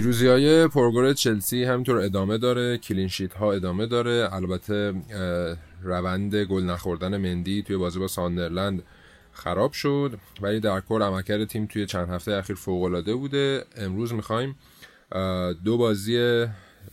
[0.00, 4.28] پیروزی های پرگل چلسی همینطور ادامه داره clean sheet ها ادامه داره.
[4.32, 4.94] البته
[5.82, 8.82] روند گل نخوردن مندی توی بازی با ساندرلند
[9.32, 13.64] خراب شد ولی در کل عملکرد تیم توی چند هفته اخیر فوق العاده بوده.
[13.76, 14.56] امروز می‌خوایم
[15.64, 16.46] دو بازی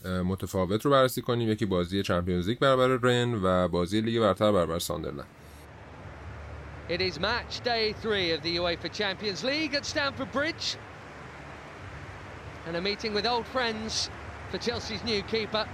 [0.04, 1.50] متفاوت رو بررسی کنیم.
[1.50, 5.26] یکی بازی Champions League برابر رن و بازی لیگ برتر برابر ساندرلند.
[6.88, 10.76] It is match day three of the UEFA Champions League at Stamford Bridge.
[12.68, 14.10] And a meeting with old friends
[14.50, 15.66] for Chelsea's new keeper.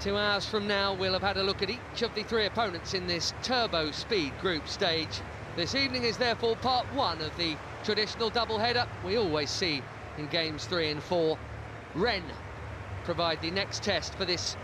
[0.00, 2.92] Two hours from now, we'll have had a look at each of the three opponents
[2.92, 5.20] in this turbo speed group stage.
[5.54, 9.80] This evening is therefore part one of the traditional double-header we always see
[10.18, 11.38] in games three and four.
[11.94, 12.24] Ren
[13.04, 14.56] provide the next test for this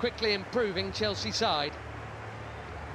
[0.00, 1.74] quickly improving Chelsea side.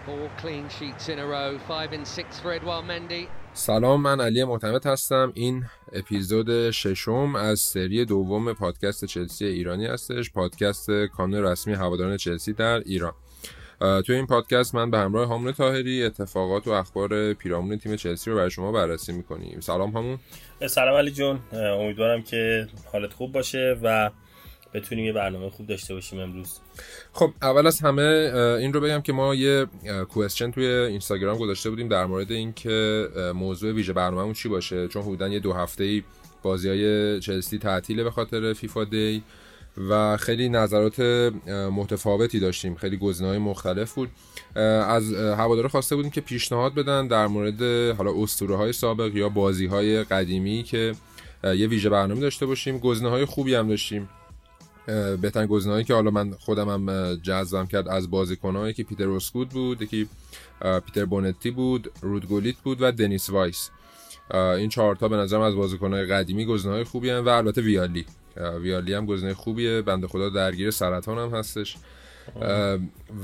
[0.06, 3.30] Four clean sheets in a row, five in six for Edouard Mendy.
[3.54, 5.32] سلام من علی معتمد هستم.
[5.36, 12.54] این اپیزود ششم از سری دوم پادکست چلسی ایرانی هستش پادکست کانون رسمی هواداران چلسی
[12.54, 13.14] در ایران.
[14.06, 18.36] توی این پادکست من به همراه هامون تاهری اتفاقات و اخبار پیرامون تیم چلسی رو
[18.36, 19.60] برای شما بررسی می‌کنیم.
[19.60, 20.20] سلام همون
[20.68, 21.40] سلام علی جون.
[21.54, 24.10] امیدوارم که حالت خوب باشه و
[24.74, 26.60] بتونیم یه برنامه خوب داشته باشیم امروز.
[27.14, 28.02] خب اول از همه
[28.60, 29.66] این رو بگم که ما یه
[30.10, 34.88] کوئسچن توی اینستاگرام گذاشته بودیم در مورد اینکه موضوع ویژه برنامه‌مون چی باشه.
[34.88, 36.04] چون حدودا یه دو هفته ای
[36.44, 39.24] بازی های چلسی تعطیله به خاطر فیفا دی
[39.90, 41.00] و خیلی نظرات
[41.50, 42.76] متفاوتی داشتیم.
[42.76, 44.10] خیلی گزینه‌های مختلف بود.
[44.56, 47.62] از هوادارا خواسته بودیم که پیشنهاد بدن در مورد
[47.98, 50.94] حالا اسطوره های سابق یا بازی های قدیمی که
[51.44, 52.80] یه ویژه برنامه داشته باشیم.
[52.80, 54.10] گزینه های خوبی هم داشتیم.
[55.22, 59.82] بهترین گزینه‌ای که حالا من خودم هم جذبم کرد از بازیکن‌هایی که پیتر اوسگود بود
[59.82, 60.08] یکی
[60.86, 63.70] پیتر بونتی بود رود گولیت بود و دنیس وایس.
[64.34, 68.06] این چهار تا به نظرم از بازیکن‌های قدیمی گزینه‌های خوبی هم و البته ویالی.
[68.62, 69.82] ویالی هم گزینه خوبیه.
[69.82, 71.78] بنده خدا درگیر سرطان هم هستش.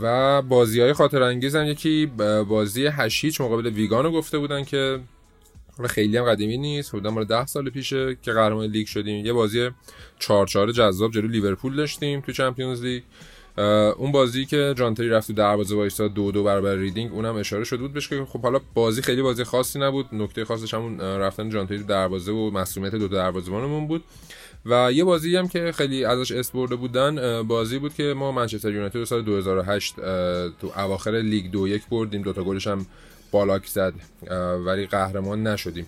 [0.02, 2.06] و بازی های خاطره انگیز هم یکی
[2.50, 5.00] بازی هشت هیچ مقابل ویگانو گفته بودن که
[5.78, 9.26] حالا خیلی هم قدیمی نیست حدودا مال 10 سال پیشه که قهرمان لیگ شدیم.
[9.26, 9.70] یه بازی
[10.20, 13.04] 4 4 جذاب جلو لیورپول داشتیم تو Champions League.
[13.98, 17.64] اون بازی که جان تری رفت تو دروازه وایسا دو دو برابر ریدینگ اونم اشاره
[17.64, 20.06] شده بود بهش که خب حالا بازی خیلی بازی خاصی نبود.
[20.12, 24.04] نکته خاصش همون رفتن جان تری تو دروازه و مصدومیت دو دروازه‌بانمون بود.
[24.66, 29.04] و یه بازی هم که خیلی ازش اس بودن بازی بود که ما منچستر یونایتد
[29.04, 32.22] سال 2008 تو اواخر لیگ دو یک بردیم.
[32.22, 32.86] دوتا گلش هم
[33.32, 33.94] بالاک زد
[34.66, 35.86] ولی قهرمان نشدیم.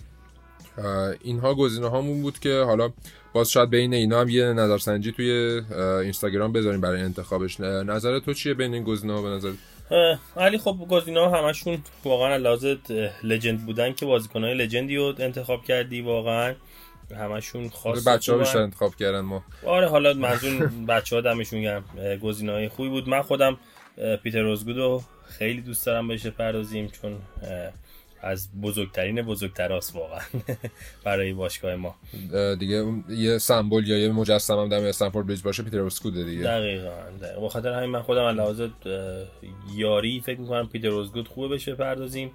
[1.22, 2.90] اینها گزینه هامون بود که حالا
[3.32, 5.62] باز شاید بین اینا هم یه نظرسنجی توی
[6.02, 7.60] اینستاگرام بذاریم برای انتخابش.
[7.60, 9.52] نظر تو چیه بین این گزینه ها به نظر؟
[10.36, 12.78] علی خب گزینه ها همشون واقعا لازم
[13.22, 16.54] لجند بودن که بازیکن های لجندی رو انتخاب کردی واقعا.
[17.16, 19.44] همشون خاص بچه ها بیشتر انتخاب کردن ما.
[19.66, 21.84] آره حالا منظور بچه ها دمشون گرم.
[22.22, 23.08] گزینه های خوبی بود.
[23.08, 23.58] من خودم
[24.22, 27.18] پیتر روزگودو خیلی دوست دارم بهش پردازیم چون
[28.22, 30.20] از بزرگترین بزرگتراست واقعا
[31.04, 31.96] برای باشگاه ما.
[32.58, 36.42] دیگه یه سمبل یا یه مجسم هم در استنفورد بریج باشه پیتر روزگود دیگه.
[36.42, 36.90] دقیقاً
[37.40, 38.62] به خاطر همین من خودم لحاظ
[39.76, 42.30] یاری فکر می‌کنم پیتر روزگود خوبه بشه پردازیم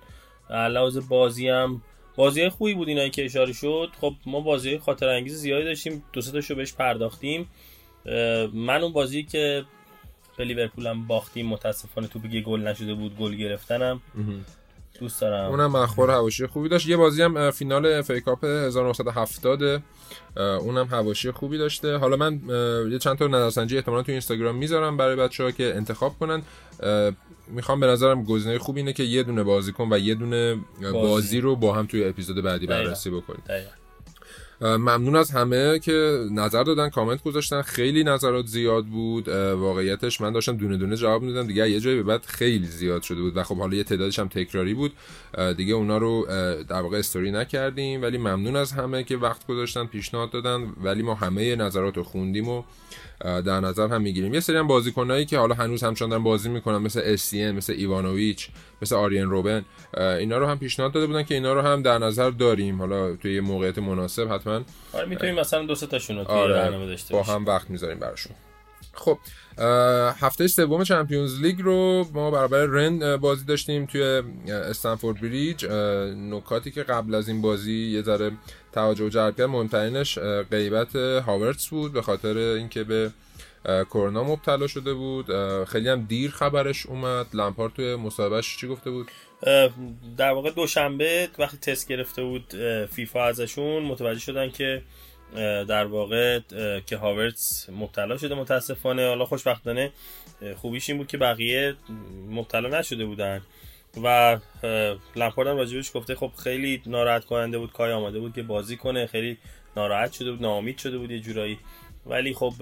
[0.50, 1.82] لحاظ بازی هم
[2.16, 3.90] بازی خوبی بود اینایی که اشاره شد.
[4.02, 7.48] خب ما بازی خاطر انگیز زیادی داشتیم دو سه تاشو بهش پرداختیم.
[8.54, 9.64] من اون بازی که
[10.38, 14.02] به لیورپول هم باختیم متاسفانه تو بگی گل نشده بود گل گرفتنم.
[15.00, 15.52] دوست دارم.
[15.52, 16.88] اونم اخبار هواشی خوبی داشت.
[16.88, 19.84] یه بازی هم فینال اف ای کاپ 1970
[20.38, 21.98] اونم هواشی خوبی داشته.
[21.98, 22.42] حالا من
[22.92, 26.42] یه چند تا نظرسنجی احتمالاً تو اینستاگرام می‌ذارم برای بچه‌ها که انتخاب کنن.
[27.48, 31.42] می‌خوام به نظرم گزینه خوب اینه که یه دونه بازیکن و یه دونه بازی, بازی
[31.42, 33.44] رو با هم توی اپیزود بعدی بررسی بکنیم.
[34.64, 37.62] ممنون از همه که نظر دادن کامنت گذاشتن.
[37.62, 39.28] خیلی نظرات زیاد بود.
[39.30, 41.48] واقعیتش من داشتم دونه دونه جواب می‌دادم.
[41.48, 43.38] دیگه یه جایی به بعد خیلی زیاد شده بود.
[43.38, 44.94] و خب حالا یه تعدادش هم تکراری بود.
[45.58, 46.26] دیگه اونا رو
[46.70, 48.02] در واقع استوری نکردیم.
[48.02, 50.74] ولی ممنون از همه که وقت گذاشتن پیشنهاد دادن.
[50.84, 52.64] ولی ما همه نظرات رو خوندیم و
[53.24, 54.34] در نظر هم می‌گیریم.
[54.34, 58.50] یه سری هم بازیکنایی که حالا هنوز همچنان دارن بازی می‌کنن مثل اسین مثل ایوانوویچ
[58.82, 59.66] مثل آریان روبن
[59.98, 62.80] اینا رو هم پیشنهاد داده بودن که اینا رو هم در نظر داریم.
[62.80, 64.62] حالا توی یه موقعیت مناسب حتما
[64.94, 68.00] آره می‌تونیم مثلا دو سه تاشون رو توی آره برنامه داشته با هم وقت می‌ذاریم
[68.00, 68.34] براشون.
[68.94, 69.18] خب
[70.20, 75.66] هفته سوم چمپیونز لیگ رو ما برابر رن بازی داشتیم توی استنفورد بریج.
[76.16, 78.32] نکاتی که قبل از این بازی یه ذره
[78.74, 79.50] توجه جلب کرد.
[79.50, 80.20] مهمترینش
[80.52, 83.12] غیبت هاورتس بود به خاطر اینکه به
[83.66, 85.26] کرونا مبتلا شده بود.
[85.66, 87.26] خیلی هم دیر خبرش اومد.
[87.34, 89.12] لمپار توی مصاحبهش چی گفته بود؟
[90.18, 92.54] در واقع دوشنبه وقتی تست گرفته بود
[92.92, 94.82] فیفا ازشون متوجه شدن که
[95.68, 96.40] در واقع
[96.86, 99.08] که هاورتس مبتلا شده متاسفانه.
[99.08, 99.92] حالا خوشبختانه
[100.56, 101.76] خوبیش این بود که بقیه
[102.30, 103.42] مبتلا نشده بودن.
[104.04, 104.40] و
[105.16, 109.08] لمپارد هم راجبش گفته خب خیلی ناراحت کننده بود کای آماده بود که بازی کنه
[109.08, 109.38] خیلی
[109.78, 111.60] ناراحت شده بود ناامید شده بود یه جورایی.
[112.06, 112.54] ولی خب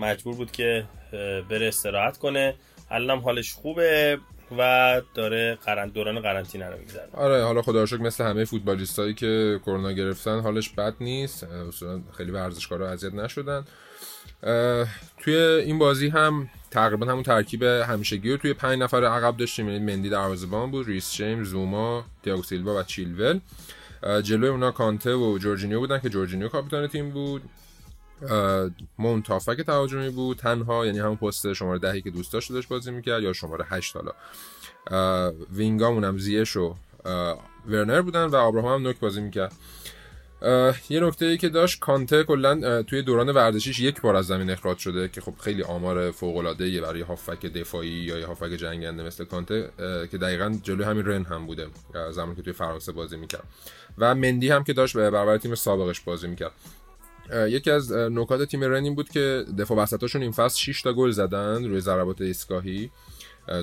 [0.00, 0.84] مجبور بود که
[1.50, 2.54] بره استراحت کنه.
[2.90, 4.18] الان حالش خوبه
[4.58, 7.08] و داره قرن دوران قرنطینه رو میگذره.
[7.12, 11.44] آره حالا خدا رو مثل همه فوتبالیستایی که کرونا گرفتن حالش بد نیست.
[11.44, 13.64] اصلا خیلی ورزشکارا اذیت نشدن.
[15.18, 19.68] توی این بازی هم تقریبا همون ترکیب همیشگی رو توی پنج نفر عقب داشتیم.
[19.68, 23.40] یعنی مندی دروازه‌بان بود ریس جیمز زوما تیاگو سیلوا و چیلول.
[24.22, 27.42] جلوی اونا کانته و جورجینیو بودن که جورجینیو کاپیتان تیم بود.
[28.98, 30.36] مونت هافبک تهاجمی بود.
[30.36, 33.96] تنها یعنی همون پست شماره دهی که دوست داشت داشت بازی می‌کرد یا شماره هشت
[33.96, 34.12] حالا.
[35.52, 36.74] wing امون هم زیش و
[37.66, 39.52] ورنر بودن و آبراهام هم نوک بازی می‌کرد.
[40.90, 44.78] یه نکته ای که داشت کانته کلا توی دوران ورزشیش یک بار از زمین اخراج
[44.78, 49.70] شده که خب خیلی آمار فوق العاده برای هافک دفاعی یا هافک جنگنده مثل کانته
[50.10, 51.66] که دقیقا جلوی همین رن هم بوده
[52.10, 53.44] زمانی که توی فرانسه بازی می‌کرد.
[53.98, 56.52] و مندی هم که داشت برابر تیم سابقش بازی می‌کرد.
[57.32, 61.10] یکی از نکات تیم رن این بود که دفاع وسطاشون این فصل 6 تا گل
[61.10, 62.90] زدن روی ضربات ایستگاهی.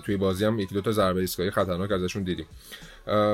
[0.05, 2.45] توی بازی هم یکی دو تا ضربه ایستگاهی خطرناک ازشون دیدیم.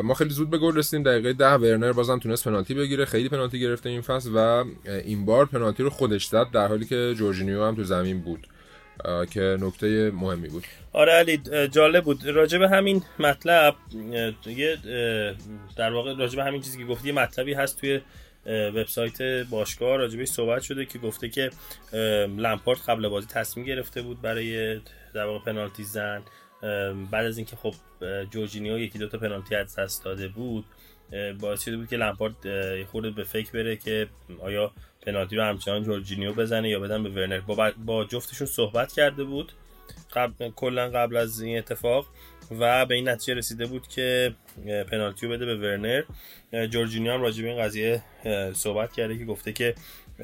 [0.04, 1.04] ما خیلی زود به گل رسیدیم.
[1.04, 3.06] دقیقه ده ورنر بازم تونست پنالتی بگیره.
[3.06, 7.14] خیلی پنالتی گرفته این فصل و این بار پنالتی رو خودش زد در حالی که
[7.18, 8.48] جورجینیو هم تو زمین بود.
[9.32, 10.64] که نکته مهمی بود.
[10.94, 11.38] آره علی
[11.72, 12.26] جالب بود.
[12.26, 13.76] راجع به همین مطلب
[14.46, 14.78] یه
[15.76, 18.02] در واقع راجع به همین چیزی که گفتی مطلبی هست توی
[18.46, 21.50] وبسایت باشگاه راجبش صحبت شده که گفته که
[22.38, 24.80] لمپارد قبل بازی تصمیم گرفته بود برای
[25.14, 26.22] در واقع پنالتی زن.
[27.12, 27.74] بعد از اینکه خب
[28.32, 30.66] جورجینیو یکی دو تا پنالتی از دست داده بود
[31.40, 32.36] باعث شده بود که لمپارد
[32.86, 34.08] خورده به فکر بره که
[34.40, 34.72] آیا
[35.02, 37.40] پنالتی رو همچنان جورجینیو بزنه یا بدن به ورنر.
[37.40, 39.52] با, با جفتشون صحبت کرده بود
[40.14, 42.08] قبل کلا قبل از این اتفاق
[42.60, 44.36] و به این نتیجه رسیده بود که
[44.92, 46.04] پنالتی رو بده به ورنر.
[46.68, 48.04] جورجینیو هم راجع به این قضیه
[48.54, 49.76] صحبت کرده که گفته که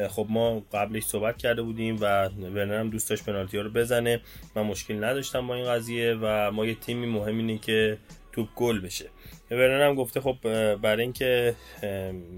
[0.09, 4.21] خب ما قبلش صحبت کرده بودیم و ورنر هم دوست داشت پنالتی ها رو بزنه.
[4.55, 7.97] من مشکل نداشتم با این قضیه و ما یه تیمی مهم اینه که
[8.31, 9.05] توپ گل بشه.
[9.51, 10.37] ورنر هم گفته خب
[10.75, 11.55] برای اینکه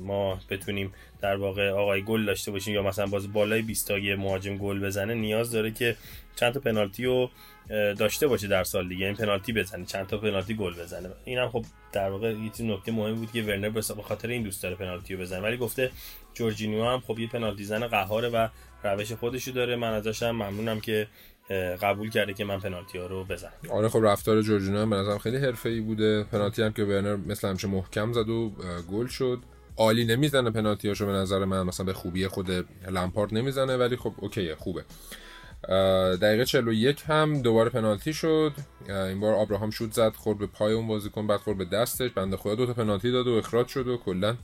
[0.01, 4.57] ما بتونیم در واقع آقای گل داشته باشیم یا مثلا باز بالای 20 تا مهاجم
[4.57, 5.95] گل بزنه نیاز داره که
[6.35, 7.29] چند تا پنالتی رو
[7.69, 9.05] داشته باشه در سال دیگه.
[9.05, 11.09] این پنالتی بزنه چند تا پنالتی گل بزنه.
[11.25, 14.75] اینم خب در واقع یه نکته مهم بود که ورنر به خاطر این دوست داره
[14.75, 15.39] پنالتی رو بزنه.
[15.39, 15.91] ولی گفته
[16.33, 18.47] جورجینیو هم خب یه پنالتی زن قهاره و
[18.83, 19.75] روش خودشو داره.
[19.75, 21.07] من ازش ممنونم که
[21.81, 23.51] قبول کرده که من پنالتی ها رو بزنم.
[23.71, 26.23] آره خب رفتار جورجینیو هم به نظرم خیلی حرفه‌ای بوده.
[26.23, 28.51] پنالتی هم که ورنر مثل همیشه محکم زد و
[28.91, 29.39] گل شد.
[29.77, 31.63] عالی نمی‌زنه پنالتیاشو به نظر من.
[31.63, 32.51] مثلا به خوبی خود
[32.91, 34.83] لمپارد نمی‌زنه ولی خب اوکیه خوبه.
[36.21, 38.51] دقیقه 41 هم دوباره پنالتی شد.
[38.89, 42.11] این بار آبراهام شوت زد خورد به پای اون بازیکن بعد خورد به دستش.
[42.11, 44.35] بنده خدا دو تا پنالتی داد و اخراج شد و کلا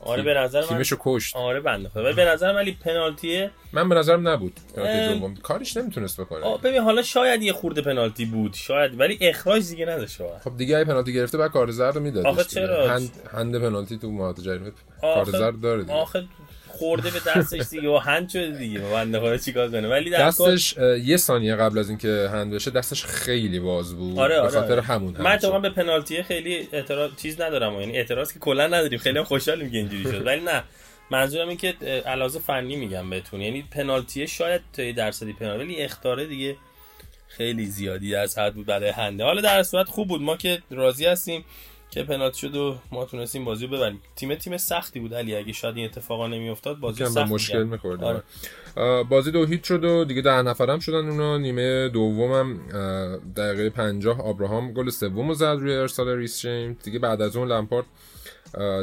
[0.00, 1.36] آره به نظر من تیمشو کشت.
[1.36, 4.52] آره بنده خدا ولی به نظر ولی پنالتی من به نظرم نبود.
[4.76, 5.34] پنالتی دوم.
[5.36, 6.58] کارش نمی‌تونست بکنه.
[6.58, 10.84] ببین حالا شاید یه خورده پنالتی بود شاید ولی اخراج دیگه نداشت خب دیگه ای
[10.84, 15.24] پنالتی گرفته بعد کار زرد می‌داد آخه چرا؟ هند, هند پنالتی تو مهاجم جریمه کار
[15.24, 15.94] زرد داره دیگه.
[15.94, 16.24] آخه
[16.80, 18.78] خورده به دستش دیگه و هند شده دیگه.
[18.78, 23.60] بنده خدا چیکار کنه؟ ولی دستش یه ثانیه قبل از اینکه هند بشه دستش خیلی
[23.60, 24.18] باز بود.
[24.18, 24.82] آره آره به خاطر آره.
[24.82, 28.98] همون من تو به پنالتی خیلی اعتراض چیز ندارم یعنی اعتراض که کلا نداریم.
[28.98, 30.26] خیلی خوشحالیم که اینجوری شد.
[30.26, 30.62] ولی نه
[31.10, 31.74] منظورم این که
[32.06, 33.40] علاوه فنی میگم بهتون.
[33.40, 36.56] یعنی پنالتی شاید تا درصدی پنالتی ولی اختاره دیگه
[37.28, 39.24] خیلی زیادی از حد بود برای هنده.
[39.24, 40.22] حالا در صورت خوب بود.
[40.22, 41.44] ما که راضی هستیم.
[41.90, 44.00] که پنالتی شد و ما تونستیم بازی رو ببریم.
[44.16, 45.36] تیم تیم سختی بود علی.
[45.36, 48.22] اگه شاید این اتفاقا نمیافتاد بازی سخت مشکل می‌خورد آره.
[49.02, 51.38] بازی دو هیچ شد و دیگه ده نفرم شدن اونا.
[51.38, 52.60] نیمه دومم
[53.36, 57.86] دقیقه 50 آبراهام گل سومو زد روی ارسال ریس جیمز دیگه بعد از اون لمپارد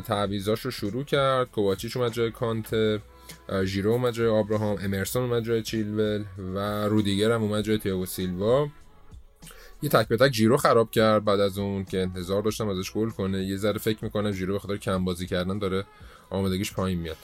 [0.06, 1.52] تعویضاش رو شروع کرد.
[1.52, 3.00] کوواچیچ اومد جای کانته
[3.64, 6.24] ژیرو اومد جای آبراهام امرسون اومد جای چیلول
[6.56, 8.68] و رودیگر هم اومد جای تیاگو سیلوا.
[9.82, 13.10] یه تک به تک ژیرو خراب کرد بعد از اون که انتظار داشتم ازش گل
[13.10, 13.44] کنه.
[13.44, 15.86] یه ذره فکر می‌کنم ژیرو به خاطر کم بازی کردن داره
[16.30, 17.18] آمادگیش پایین میاد.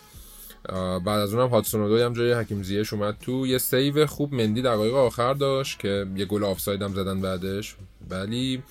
[1.05, 3.47] بعد از اونم هادسون هم جای حکیم زیش اومد تو.
[3.47, 7.75] یه save خوب مندی دقایق آخر داشت که یه گل آفساید هم زدن بعدش.
[8.09, 8.63] ولی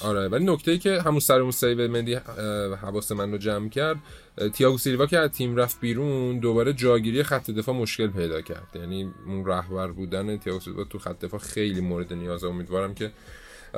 [0.00, 2.14] آره ولی نکته ای که همون سر اون سیو مندی
[2.82, 3.96] حواس من رو جمع کرد
[4.52, 8.68] تییاگو سیلوا که از تیم رفت بیرون دوباره جاگیری خط دفاع مشکل پیدا کرد.
[8.74, 13.10] یعنی اون رهبر بودن تییاگو سیلوا تو خط دفاع خیلی مورد نیازه امیدوارم که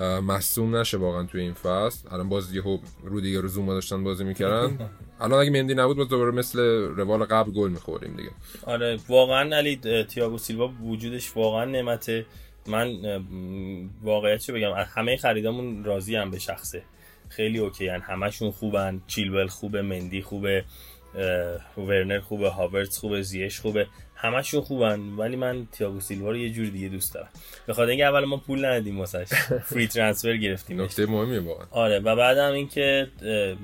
[0.01, 2.09] مصوم نشه واقعا توی این فصل.
[2.11, 4.91] الان باز یهو رو دیگه رو زوما داشتن بازی می‌کردن.
[5.21, 6.61] الان اگه مندی نبود باز دوباره مثل
[6.97, 8.31] روال قبل گل می‌خوریم دیگه.
[8.67, 12.27] آره واقعا علی تیاگو سیلوا وجودش واقعا نعمته.
[12.67, 12.97] من
[14.03, 16.83] واقعیت بگم؟ همه خریدامون راضی‌ام به شخصه.
[17.29, 18.01] خیلی OK هن.
[18.01, 19.03] همشون خوبن.
[19.07, 20.65] چیلول خوبه مندی خوبه
[21.77, 23.87] ورنر خوبه هاورتس خوبه زیش خوبه.
[24.23, 27.29] همشون خوبن ولی من تیاگو سیلوا رو یه جور دیگه دوست دارم.
[27.67, 29.25] به خاطر اینکه اول ما پول ندادیم واسش.
[29.71, 30.81] free transfer گرفتیم.
[30.81, 31.67] نکته مهمیه واقعا.
[31.71, 33.09] آره و بعدم اینکه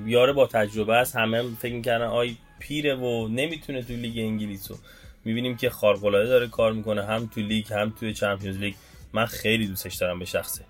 [0.07, 1.17] یاره با تجربه است.
[1.17, 4.77] همه فکر می‌کردن آی پیره و نمی‌تونه تو لیگ انگلیس رو
[5.25, 8.75] می‌بینیم که خارق داره کار می‌کنه هم تو لیگ هم تو Champions League.
[9.13, 10.65] من خیلی دوستش دارم به شخصه.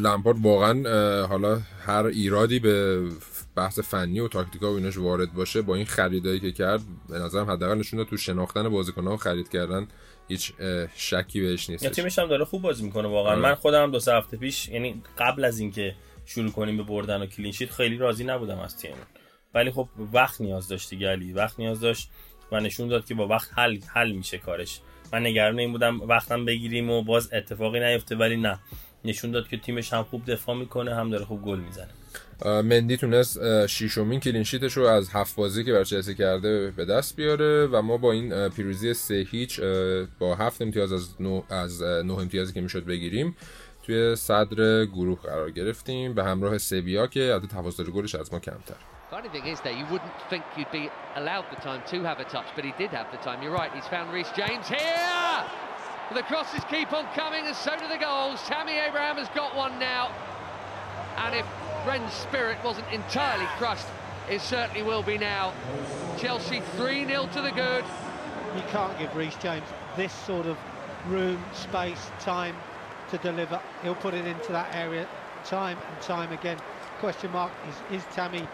[0.00, 3.02] لمپارد واقعا حالا هر ایرادی به
[3.56, 7.50] بحث فنی و تاکتیکا و ایناش وارد باشه با این خریدایی که کرد به نظرم
[7.50, 9.88] حداقل نشون تو شناختن بازیکن‌ها و خرید کردن
[10.28, 10.52] هیچ
[10.96, 11.86] شکی بهش نیست.
[11.86, 13.32] تیمش هم داره خوب بازی می‌کنه واقعا.
[13.32, 13.40] آره.
[13.40, 15.94] من خودم دو سه هفته پیش یعنی قبل از اینکه
[16.24, 18.92] شروع کنیم به بردن و clean sheet خیلی راضی نبودم از تیم.
[19.54, 22.10] ولی خب وقت نیاز داشت دیگه علی وقت نیاز داشت
[22.52, 24.80] و نشون داد که با وقت حل حل میشه کارش.
[25.12, 28.58] من نگران این بودم وقتم بگیریم و باز اتفاقی نیفته ولی نه.
[29.04, 31.90] نشون داد که تیمش هم خوب دفاع می‌کنه هم داره خوب گل می‌زنه.
[32.44, 37.66] مندی تونست شیشمین کلینشیتش رو از هفت بازی که بر چلسی کرده به دست بیاره
[37.66, 39.60] و ما با این پیروزی سه هیچ
[40.18, 43.36] با هفت امتیاز از نه, از نه امتیازی که می‌شد بگیریم
[43.82, 48.76] توی صدر گروه قرار گرفتیم به همراه سویا که عدد تفاضل گلش از ما کمتر
[49.10, 52.48] Funny thing is you wouldn't think you'd be allowed the time to have a touch,
[52.56, 53.40] but he did have the time.
[53.40, 55.44] You're right, he's found James here!
[56.12, 58.42] The crosses keep on coming, and so do the goals.
[58.42, 60.10] Tammy Abraham has got one now.
[61.18, 61.46] And if
[61.86, 63.86] Ren's spirit wasn't entirely crushed,
[64.28, 65.52] it certainly will be now.
[66.18, 67.84] Chelsea 3-0 to the good.
[68.56, 69.66] You can't give Reece James
[69.96, 70.58] this sort of
[71.06, 72.56] room, space, time
[73.10, 73.60] to deliver.
[73.82, 75.06] He'll put it into that area
[75.44, 76.58] time and time again.
[76.98, 78.48] Question mark, is, is Tammy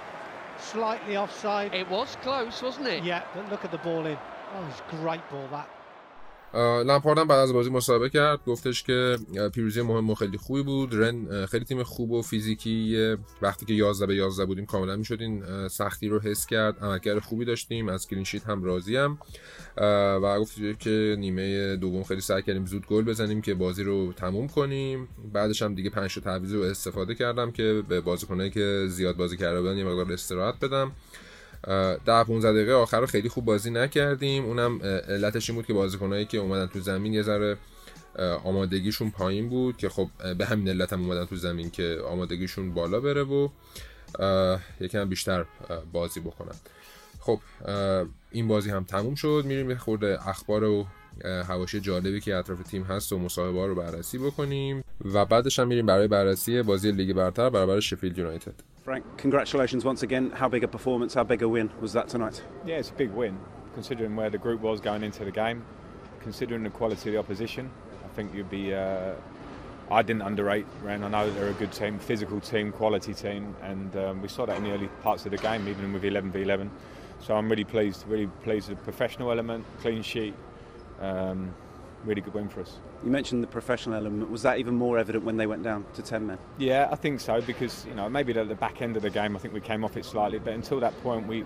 [0.59, 1.73] slightly offside?
[1.73, 3.03] It was close, wasn't it?
[3.03, 4.19] Yeah, but look at the ball in.
[4.55, 5.69] Oh, it's great ball, that.
[6.55, 9.19] لمپارد هم بعد از بازی مسابقه کرد گفتش که
[9.55, 10.95] پیروزی مهم و خیلی خوبی بود.
[10.95, 15.69] رن خیلی تیم خوب و فیزیکی وقتی که 11 به 11 بودیم کاملا می‌شد این
[15.69, 16.79] سختی رو حس کرد.
[16.79, 19.19] عملکرد خوبی داشتیم از کلینشیت هم راضیم
[20.23, 24.49] و گفت که نیمه دوم خیلی سعی کردیم زود گل بزنیم که بازی رو تموم
[24.49, 25.09] کنیم.
[25.33, 29.61] بعدش هم دیگه 5 تا رو استفاده کردم که به بازیکنایی که زیاد بازی کرده
[29.61, 30.93] بودن یه مقدار استراحت بدم.
[32.05, 34.45] ده 15 دقیقه آخر رو خیلی خوب بازی نکردیم.
[34.45, 37.57] اونم علتش این بود که بازیکنایی که اومدن تو زمین یه ذره
[38.45, 43.01] آمادگیشون پایین بود که خب به همین علت هم اومدن تو زمین که آمادگیشون بالا
[43.01, 43.49] بره و
[44.81, 45.45] یکم بیشتر
[45.93, 46.55] بازی بکنن.
[47.21, 47.41] خب
[48.31, 49.43] این بازی هم تموم شد.
[49.47, 50.87] میریم یه خورده اخبار و
[51.25, 54.85] هواشی جالبی که اطراف تیم هست و مصاحبه رو بررسی بکنیم.
[55.05, 58.55] و بعدش هم میریم برای بررسی بازی لیگ برتر برابر شفیلد یونایتد.
[58.85, 60.31] Frank, congratulations once again.
[60.31, 62.43] How big a performance, how big a win was that tonight?
[62.67, 63.39] Yeah, it's a big win,
[63.75, 65.65] considering where the group was going into the game,
[66.21, 67.71] considering the quality of the opposition.
[68.05, 68.75] I think you'd be.
[68.75, 69.13] Uh,
[69.89, 71.05] I didn't underrate Ren.
[71.05, 74.57] I know they're a good team, physical team, quality team, and um, we saw that
[74.57, 76.69] in the early parts of the game, even with 11 v 11.
[77.21, 80.35] So I'm really pleased, really pleased with the professional element, clean sheet.
[81.01, 81.55] Um,
[82.05, 82.79] really good win for us.
[83.05, 84.31] You mentioned the professional element.
[84.31, 86.39] Was that even more evident when they went down to 10 men?
[86.59, 89.37] Yeah, I think so because, you know, maybe at the back end of the game,
[89.37, 91.45] I think we came off it slightly, but until that point, we,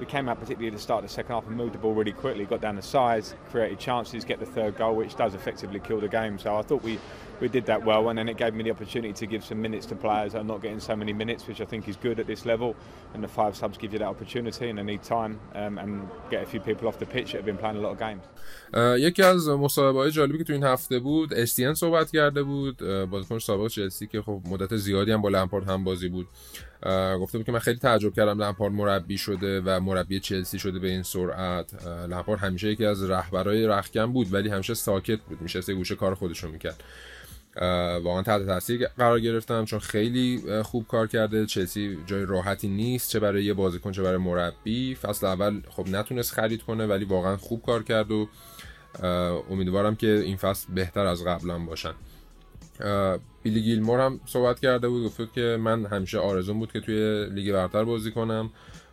[0.00, 1.92] we came out particularly at the start of the second half and moved the ball
[1.92, 5.80] really quickly, got down the sides, created chances, get the third goal, which does effectively
[5.80, 6.38] kill the game.
[6.38, 6.98] So I thought we,
[7.40, 9.86] we did that well, and then it gave me the opportunity to give some minutes
[9.86, 12.26] to players that are not getting so many minutes, which I think is good at
[12.26, 12.76] this level.
[13.14, 16.42] And the five subs give you that opportunity, and they need time um, and get
[16.42, 18.22] a few people off the pitch that have been playing a lot of games.
[18.98, 22.78] یکی از مصاحبه های جالبی که تو این هفته بود استین صحبت کرده بود
[23.10, 26.28] بازیکن سابق چلسی که خب مدت زیادی هم با لمپارد هم بازی بود
[27.19, 30.89] گفته بود که من خیلی تعجب کردم لمپارد مربی شده و مربی چلسی شده به
[30.89, 31.85] این سرعت.
[31.85, 36.49] لمپارد همیشه یکی از رهبرای رخکن بود ولی همیشه ساکت بود میشه گوشه کار خودشو
[36.49, 36.83] می‌کرد.
[38.03, 41.45] واقعا تحت تاثیر قرار گرفتم چون خیلی خوب کار کرده.
[41.45, 44.95] چلسی جای راحتی نیست چه برای یه بازیکن چه برای مربی.
[44.95, 48.29] فصل اول خب نتونست خرید کنه ولی واقعا خوب کار کرد و
[49.49, 51.93] امیدوارم که این فصل بهتر از قبلا باشن.
[53.43, 57.53] بیلی گیلمور هم صحبت کرده بود گفت که من همیشه آرزون بود که توی لیگ
[57.53, 58.49] برتر بازی کنم.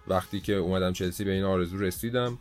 [0.08, 2.38] وقتی که اومدم چلسی به این آرزو رسیدم.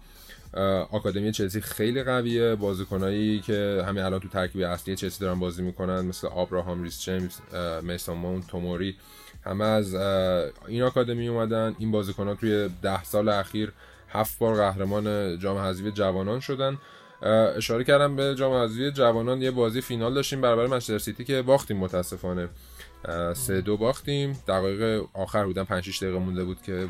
[0.92, 2.56] آکادمی چلسی خیلی قویه.
[2.56, 7.38] بازیکنایی که همین الان تو ترکیب اصلی چلسی دارن بازی می‌کنن مثل آبراهام ریس جیمز
[7.84, 8.96] میسون مون توموری
[9.46, 9.96] همه از
[10.68, 11.76] این آکادمی اومدن.
[11.80, 13.72] این بازیکنان توی ده سال اخیر
[14.10, 16.78] هفت بار قهرمان جام حذفی جوانان شدن.
[17.22, 21.78] اشاره کردم به جام حذفی جوانان یه بازی فینال داشتیم برابر منچستر سیتی که باختیم
[21.78, 22.50] متاسفانه.
[23.34, 24.38] سه دو باختیم.
[24.48, 26.88] دقایق آخر بودن 5 6 دقیقه مونده بود که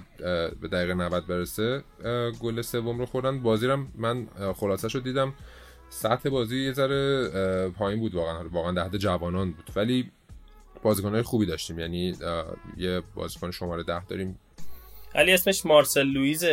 [0.62, 1.83] به دقیقه 90 برسه.
[2.41, 3.39] گل سوم رو خوردن.
[3.39, 5.33] بازی رو من خلاصه شد دیدم.
[5.89, 7.29] سطح بازی یه ذره
[7.69, 8.50] پایین بود واقعا.
[8.50, 9.69] واقعا ده جوانان بود.
[9.75, 10.12] ولی
[10.83, 11.79] بازیکنهای خوبی داشتیم.
[11.79, 12.15] یعنی
[12.77, 14.39] یه بازیکن شماره ده داریم.
[15.15, 16.43] علی اسمش مارسل لویز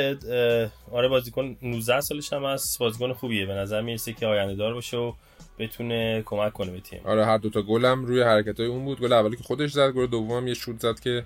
[0.92, 2.78] آره بازیکن 19 سالش هم هست.
[2.78, 3.46] بازیکن خوبیه.
[3.46, 5.12] به نظر می‌رسه که آینده دار باشه و
[5.58, 7.00] بتونه کمک کنه به تیم.
[7.04, 9.00] آره هر دوتا گلم روی حرکت های اون بود.
[9.00, 11.24] گل اولی که خودش زد گل دوم یه شوت زد که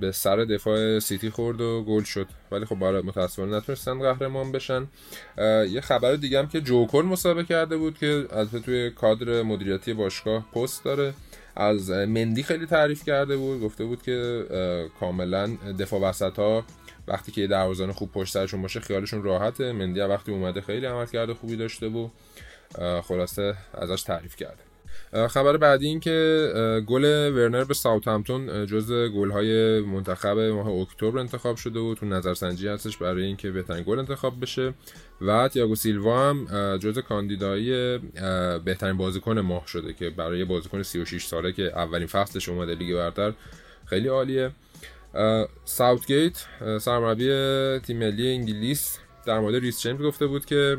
[0.00, 2.26] به سر دفاع سیتی خورد و گل شد.
[2.50, 4.86] ولی خب برای متاسفانه نتونستن قهرمان بشن.
[5.70, 10.46] یه خبر دیگه هم که جوکر مصاحبه کرده بود که البته توی کادر مدیریتی باشگاه
[10.52, 11.14] پست داره.
[11.58, 14.44] از مندی خیلی تعریف کرده بود گفته بود که
[15.00, 15.46] کاملا
[15.78, 16.64] دفاع وسط ها
[17.08, 19.72] وقتی که دروازه‌بان خوب پشت سرشون باشه خیالشون راحته.
[19.72, 22.12] مندی وقتی اومده خیلی عمل کرده خوبی داشته بود.
[23.02, 24.67] خلاصه ازش تعریف کرده.
[25.12, 28.90] خبر بعدی این که گل ورنر به ساوثهمپتون جز
[29.32, 34.40] های منتخب ماه اکتبر انتخاب شده و تو نظرسنجی هستش برای اینکه بهترین گل انتخاب
[34.40, 34.74] بشه.
[35.20, 36.46] و تییاگو سیلوا هم
[36.76, 37.98] جز کاندیدای
[38.64, 43.32] بهترین بازیکن ماه شده که برای بازیکن 36 ساله که اولین فصلش اومده لیگ برتر
[43.86, 44.50] خیلی عالیه.
[45.64, 46.44] ساوتگیت
[46.80, 47.28] سرمربی
[47.86, 50.76] تیم ملی انگلیس در مورد ریس جیمز گفته بود که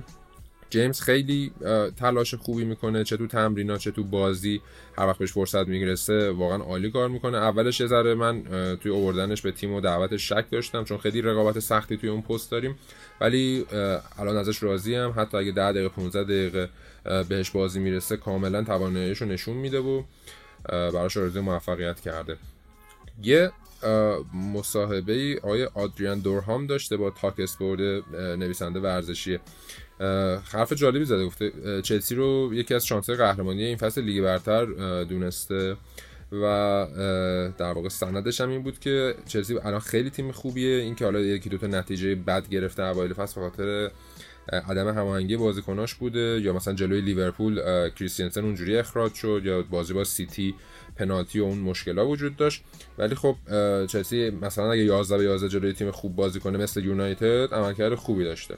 [0.69, 1.51] جیمز خیلی
[1.97, 4.61] تلاش خوبی می‌کنه چه تو تمرینا چه تو بازی
[4.97, 7.37] هر وقت بهش فرصت میگرسه واقعا عالی کار می‌کنه.
[7.37, 8.43] اولش یه ذره من
[8.81, 12.51] توی اووردنش به تیم و دعوتش شک داشتم چون خیلی رقابت سختی توی اون پست
[12.51, 12.75] داریم.
[13.21, 13.65] ولی
[14.19, 16.69] الان ازش راضی هم حتی اگه 10 دقیقه 15 دقیقه
[17.29, 20.03] بهش بازی می‌رسه کاملا تواناییش نشون میده و
[20.69, 22.37] براش آرزوی موفقیت کرده.
[23.23, 23.51] یه
[24.33, 29.39] مصاحبه ای آیه آدریان دورهام داشته با تاک اسپورت نویسنده ورزشی.
[30.51, 31.51] حرف جالبی زده گفته
[31.81, 34.65] چلسی رو یکی از شانس‌های قهرمانی این فصل لیگ برتر
[35.03, 35.77] دونسته
[36.31, 36.87] و
[37.57, 40.75] در واقع سندش هم این بود که چلسی الان خیلی تیم خوبیه.
[40.75, 43.91] اینکه حالا یکی دوتا نتیجه بد گرفته اوایل فصل به خاطر
[44.69, 50.03] عدم هماهنگی بازیکناش بوده یا مثلا جلوی لیورپول کریستینسن اونجوری اخراج شد یا بازی با
[50.03, 50.55] سیتی
[50.99, 52.63] پنالتی و اون مشکلا وجود داشت.
[52.97, 53.35] ولی خب
[53.85, 58.23] چلسی مثلا اگه 11 به 11 جلوی تیم خوب بازی کنه مثل یونایتد عملکرد خوبی
[58.23, 58.57] داشته.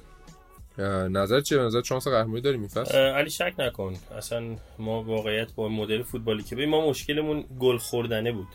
[1.09, 3.93] نظر چیه؟ نظر شانس قهرمانی داریم این علی شک نکن.
[4.17, 8.47] اصلا ما واقعیت با مدل فوتبالی که ما مشکلمون گل خوردنه بود.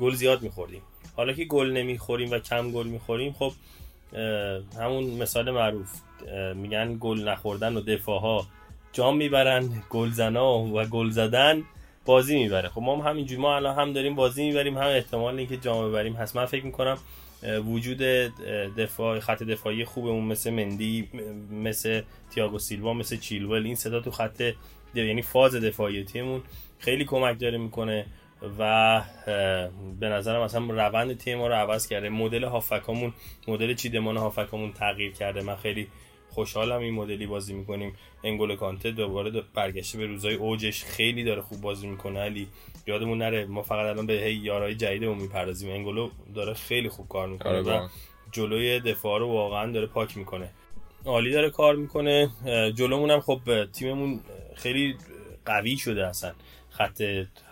[0.00, 0.82] گل زیاد میخوردیم.
[1.16, 3.52] حالا که گل نمی‌خوریم و کم گل می‌خوریم خب
[4.78, 5.90] همون مثال معروف.
[6.54, 8.46] میگن گل نخوردن و دفاع ها
[8.92, 11.62] جام می‌برن گل زنا و گل زدن
[12.08, 12.68] بازی می‌بره.
[12.68, 16.12] خب ما هم همینجوری ما الان هم داریم بازی می‌بریم هم احتمال اینکه جام ببریم.
[16.12, 16.98] هست من فکر می‌کنم
[17.66, 17.98] وجود
[18.76, 21.08] دفاع خط دفاعی خوبمون مثل مندی
[21.50, 24.52] مثل تییاگو سیلوا مثل چیلول این صدا تو خط
[24.94, 26.42] یعنی فاز دفاعی تیممون
[26.78, 28.06] خیلی کمک داره می‌کنه
[28.58, 29.02] و
[30.00, 32.08] به نظرم مثلا روند تیم ما رو عوض کرده.
[32.08, 33.12] مدل هافکامون
[33.48, 35.42] مدل چیدمان هافکامون تغییر کرده.
[35.42, 35.88] من خیلی
[36.38, 37.92] خوشحالم این مدلی بازی می‌کنیم.
[38.24, 40.84] انگول کانته دوباره برگشته به روزای اوجش.
[40.84, 42.48] خیلی داره خوب بازی می‌کنه علی.
[42.86, 45.70] یادمون نره ما فقط الان به هی یارای جدیدمون می‌پردازیم.
[45.70, 47.88] انگولو داره خیلی خوب کار می‌کنه آره و
[48.32, 50.50] جلوی دفاع رو واقعا داره پاک می‌کنه.
[51.04, 52.30] عالی داره کار می‌کنه.
[52.76, 54.20] جلومون هم خب تیممون
[54.54, 54.96] خیلی
[55.46, 56.32] قوی شده اصلا.
[56.70, 57.02] خط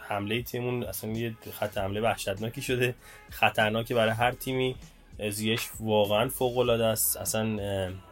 [0.09, 2.95] حمله تیممون اصلا یه خط حمله وحشتناکی شده.
[3.31, 4.75] خطرناکی برای هر تیمی.
[5.31, 7.17] زیش واقعا فوق العاده است.
[7.17, 7.61] اصلا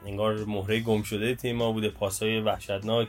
[0.06, 1.88] انگار مهره گم شده تیم ما بوده.
[1.88, 3.08] پاسای وحشتناک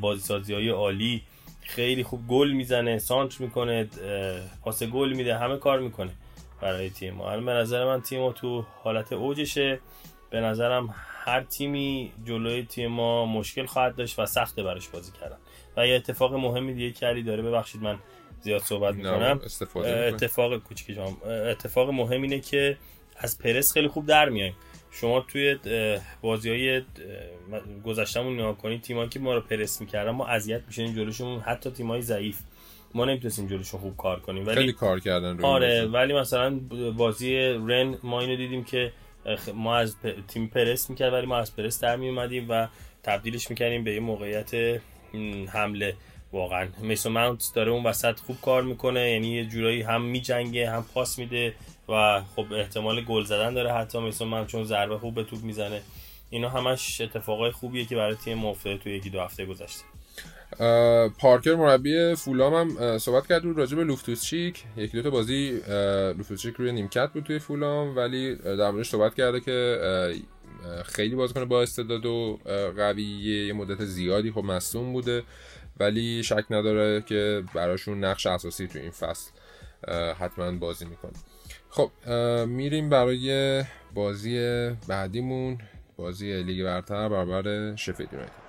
[0.00, 1.22] بازی سازی های عالی.
[1.60, 3.88] خیلی خوب گل می‌زنه سانتر می‌کنه
[4.62, 6.10] پاس گل میده همه کار می‌کنه
[6.60, 7.36] برای تیم ما.
[7.36, 9.80] به نظر من تیم ما تو حالت اوجشه.
[10.30, 15.36] به نظرم هر تیمی جلوی تیم ما مشکل خواهد داشت و سخته براش بازی کردن.
[15.76, 17.98] و یه اتفاق مهمی دیگه کلی داره ببخشید من
[18.40, 19.40] زیاد صحبت می‌کنم.
[19.76, 21.16] اتفاق کوچیک جام
[21.50, 22.76] اتفاق مهم اینه که
[23.16, 24.54] از پرس خیلی خوب در میایم
[24.90, 25.56] شما توی
[26.22, 26.82] بازی های
[27.84, 32.02] گذشتمون نگاه کنید تیمایی که ما رو پرس می‌کردن ما اذیت میشیم جلوشون حتی تیمای
[32.02, 32.38] ضعیف.
[32.94, 36.60] ما نمی‌تونستیم جلوشون خوب کار کنیم ولی خیلی کار کردن روی آره ولی مثلا
[36.96, 38.92] بازی رن ما اینو دیدیم که
[39.54, 39.96] ما از
[40.28, 42.66] تیم پرس می‌کرد ولی ما از پرس در میومدیم و
[43.02, 44.80] تبدیلش می‌کردیم به یه موقعیت
[45.48, 45.94] حمله.
[46.34, 46.68] واقعا.
[46.82, 51.18] میسو ماونت داره اون وسط خوب کار می‌کنه یعنی یه جورایی هم میجنگه هم پاس
[51.18, 51.54] میده
[51.88, 53.98] و خب احتمال گل زدن داره حتی.
[53.98, 55.82] مثل من چون ضربه خوب به توپ می‌زنه.
[56.30, 59.84] اینا همش اتفاقای خوبیه که برای تیم افتاده توی یکی دو هفته گذشته.
[61.18, 65.60] پارکر مربی فولام هم صحبت کرد راجع به لوفتوسچیک یکی دو تا بازی
[66.18, 69.78] لوفتوسچیک روی نیمکت بود توی فولام ولی در موردش صحبت کرده که
[70.84, 72.38] خیلی بازیکن با استعداد و
[72.76, 75.22] قویه یه مدت زیادی خب مصوم بوده.
[75.80, 79.30] ولی شک نداره که براشون نقش اساسی تو این فصل
[80.20, 81.12] حتما بازی می‌کنه
[81.70, 81.90] خب
[82.46, 85.58] میریم برای بازی بعدیمون
[85.96, 88.44] بازی لیگ برتر برابر شفید یونایتد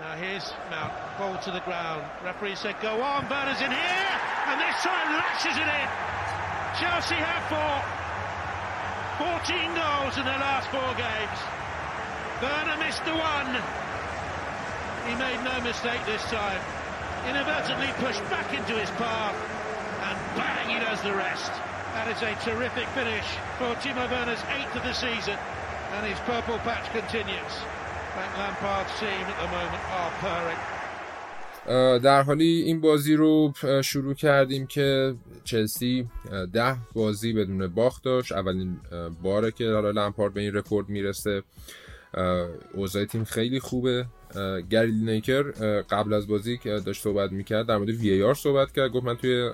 [0.00, 2.02] Now here's Mount, ball to the ground.
[2.24, 4.12] Referee said go on, Berners in here,
[4.48, 5.88] and this time lashes it in.
[6.78, 7.74] Chelsea have four.
[9.18, 11.38] 14 goals in their last four games.
[12.40, 13.50] Werner missed the one.
[15.08, 16.62] He made no mistake this time.
[17.30, 19.36] Inadvertently pushed back into his path,
[20.06, 21.52] and bang, he does the rest.
[21.96, 25.38] That is a terrific finish for Timo Werner's eighth of the season,
[25.94, 27.54] and his purple patch continues.
[28.14, 30.60] Frank Lampard's team at the moment are purring.
[32.02, 33.52] در حالی این بازی رو
[33.84, 36.08] شروع کردیم که چلسی
[36.52, 38.80] ده بازی بدون باخت داشت اولین
[39.22, 41.42] باره که لمپارد به این رکورد می‌رسه
[42.74, 44.06] اوضاع تیم خیلی خوبه
[44.70, 45.42] گری نیکر
[45.80, 48.90] قبل از بازی که داشت صحبت می‌کرد در مورد وی آر صحبت کرد.
[48.92, 49.50] گفت من توی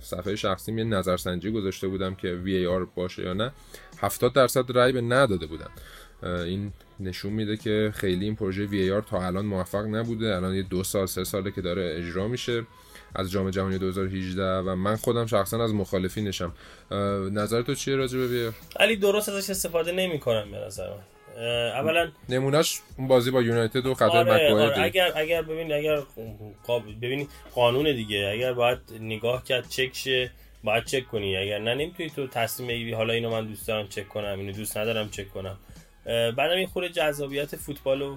[0.00, 3.52] صفحه شخصی یه نظرسنجی گذاشته بودم که وی آر باشه یا نه.
[3.98, 5.68] 70 درصد رای به نداده بودن
[6.22, 10.36] این نشون میده که خیلی این پروژه وی آر تا الان موفق نبوده.
[10.36, 12.66] الان یه دو سال سه ساله که داره اجرا میشه
[13.14, 16.52] از جام جهانی 2018 و من خودم شخصا از مخالفینشم.
[17.32, 21.17] نظر تو چیه راجع به وی علی درست ازش استفاده نمی‌کنم به نظر من.
[21.74, 24.80] اولا نمونهش اون بازی با یونایتد و خطر آره, آره.
[24.80, 26.02] اگر اگر ببین اگر
[27.02, 28.30] ببین قانون دیگه.
[28.32, 30.30] اگر باید نگاه کرد چک شه
[30.64, 31.36] باید چک کنی.
[31.36, 34.76] اگر نه نمی‌تونی تو تصمیم بگیری حالا اینو من دوست دارم چک کنم اینو دوست
[34.76, 35.58] ندارم چک کنم.
[36.06, 38.16] بعدم این خود جذابیت فوتبالو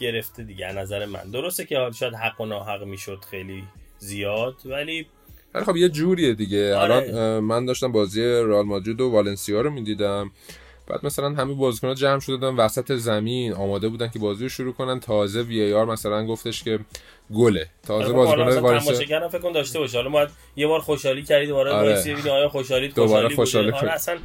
[0.00, 1.30] گرفته دیگه نظر من.
[1.30, 3.64] درسته که شاید حق و ناحق می‌شد خیلی
[3.98, 5.06] زیاد ولی
[5.54, 6.76] ولی خب یه جوریه دیگه.
[6.76, 6.94] آره.
[6.94, 10.30] الان من داشتم بازی رئال مادرید و والنسیا رو می‌دیدم.
[10.86, 14.72] بعد مثلا همه بازیکن‌ها جمع شده بودن وسط زمین آماده بودن که بازی رو شروع
[14.72, 15.00] کنن.
[15.00, 16.78] تازه وی آر مثلا گفتش که
[17.34, 17.68] گله.
[17.86, 19.96] تازه بازیکن تماشاگرم فکر کن داشته باشه.
[19.96, 22.00] حالا ما یه بار خوشحالی کردید دوباره آره.
[22.00, 24.18] ببینید آیا خوشحالی دوباره خوشحالی آره اصلا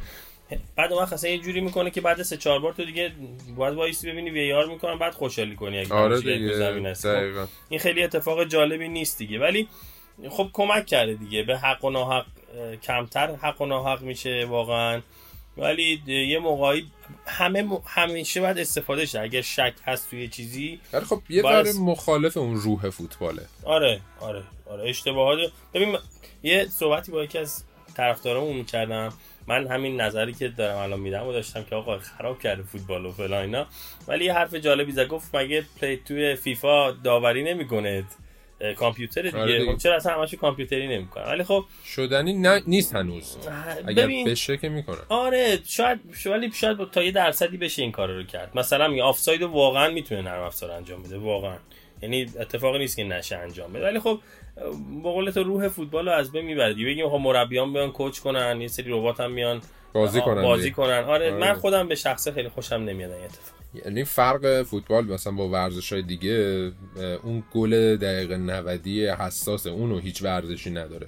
[0.76, 3.12] بعد اون اصلا یه جوری می‌کنه که بعد سه چهار بار تو دیگه
[3.56, 6.52] باید وایسی ببینی وی آر می‌کنن بعد خوشحالی کنی اگه آره دیگه.
[6.52, 9.38] زمین خب این خیلی اتفاق جالبی نیست دیگه.
[9.38, 9.68] ولی
[10.30, 11.42] خب کمک کرده دیگه.
[11.42, 12.26] به حق و ناحق
[12.82, 15.00] کمتر حق و ناحق میشه واقعا.
[15.60, 16.86] ولی یه موقعی
[17.26, 17.78] همه م...
[17.86, 19.20] همیشه باید استفاده شه.
[19.20, 21.76] اگر شک هست توی چیزی ولی خب یه باید...
[21.76, 23.42] مخالف اون روح فوتباله.
[23.64, 24.88] آره آره آره.
[24.90, 25.38] اشتباهات.
[25.74, 25.98] ببین
[26.42, 27.64] یه صحبتی با یکی از
[27.96, 29.12] طرفدارامون می‌کردم
[29.46, 33.12] من همین نظری که دارم الان میدم و داشتم که آقا خراب کرده فوتبال و
[33.12, 33.66] فلان اینا.
[34.08, 35.08] ولی یه حرف جالبی زد.
[35.08, 38.04] گفت مگه پلی توی فیفا داوری نمی‌کنه؟
[38.76, 39.72] کامپیوتر دیگه, آره دیگه.
[39.72, 43.36] خب چرا اصلا همش کامپیوتری نمی‌کنه ولی خب شدنی نه نیست هنوز.
[43.86, 44.26] اگر ببین...
[44.26, 48.58] بشه که می‌کنه آره شاید ولی شاید تا یه درصدی بشه این کار رو کرد.
[48.58, 51.56] مثلا می آفساید واقعا می‌تونه نرم افزار انجام بده واقعا.
[52.02, 53.84] یعنی اتفاقی نیست که نشه انجام بده.
[53.84, 54.20] ولی خب
[55.02, 56.74] با قول تو روح فوتبال رو از بین می‌بره.
[56.74, 59.60] بگیم خب مربیان بیان کوچ کنن یه سری ربات هم میان
[59.92, 60.90] بازی کنن بازی کنن.
[60.90, 61.30] آره, آره.
[61.30, 63.60] من خودم به شخصه خیلی خوشم نمیاد این اتفاق.
[63.84, 66.70] یعنی فرق فوتبال مثلا با ورزش های دیگه
[67.22, 68.86] اون گل دقیقه 90
[69.18, 71.06] حساس اونو هیچ ورزشی نداره.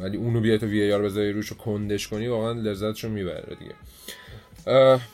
[0.00, 3.74] ولی اونو بیای تو وی آر بذاری روش کندش کنی واقعا لذتشو می‌بره دیگه.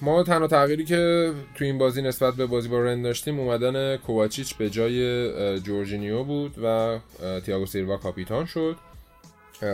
[0.00, 4.54] ما تنها تغییری که تو این بازی نسبت به بازی با رن داشتیم اومدن کوواچیچ
[4.54, 6.98] به جای جورجینیو بود و
[7.44, 8.76] تیاگو سیلوا کاپیتان شد.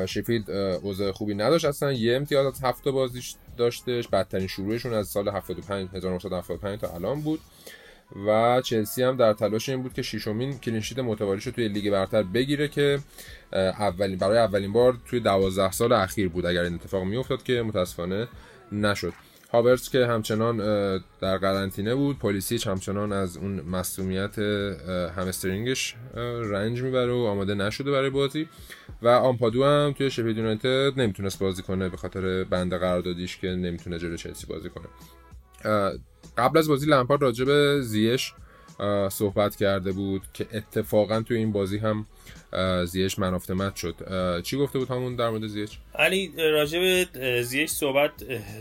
[0.07, 1.64] شفیلد اوضاع خوبی نداشت.
[1.64, 4.09] اصلا یه امتیاز از هفته بازیش داشتش.
[4.09, 7.40] بدترین شروعشون از سال 75 1975 تا الان بود.
[8.27, 11.90] و چلسی هم در تلاش این بود که ششمین clean sheet متوالیش رو توی لیگ
[11.90, 12.99] برتر بگیره که
[13.53, 16.47] اولین برای اولین بار توی 12 سال اخیر بود.
[16.47, 18.29] اگر این اتفاق میافتاد که متاسفانه
[18.73, 19.12] نشد.
[19.54, 20.56] هاورتس که همچنان
[21.20, 22.18] در قرنطینه بود.
[22.18, 24.38] پلیسیچ همچنان از اون مصومیت
[25.16, 25.94] همسترینگش
[26.50, 28.48] رنج می‌بره و آماده نشده برای بازی.
[29.02, 33.98] و آمپادو هم توی شفید یونایتد نمی‌تونست بازی کنه به خاطر بند قراردادیش که نمی‌تونه
[33.98, 34.86] جلو چلسی بازی کنه.
[36.38, 38.32] قبل از بازی لمپارد راجع زیش
[39.10, 42.06] صحبت کرده بود که اتفاقا توی این بازی هم
[42.86, 43.94] زیش منافتمت شد
[44.42, 48.10] چی گفته بود همون در مورد زیش علی راجع به زیش صحبت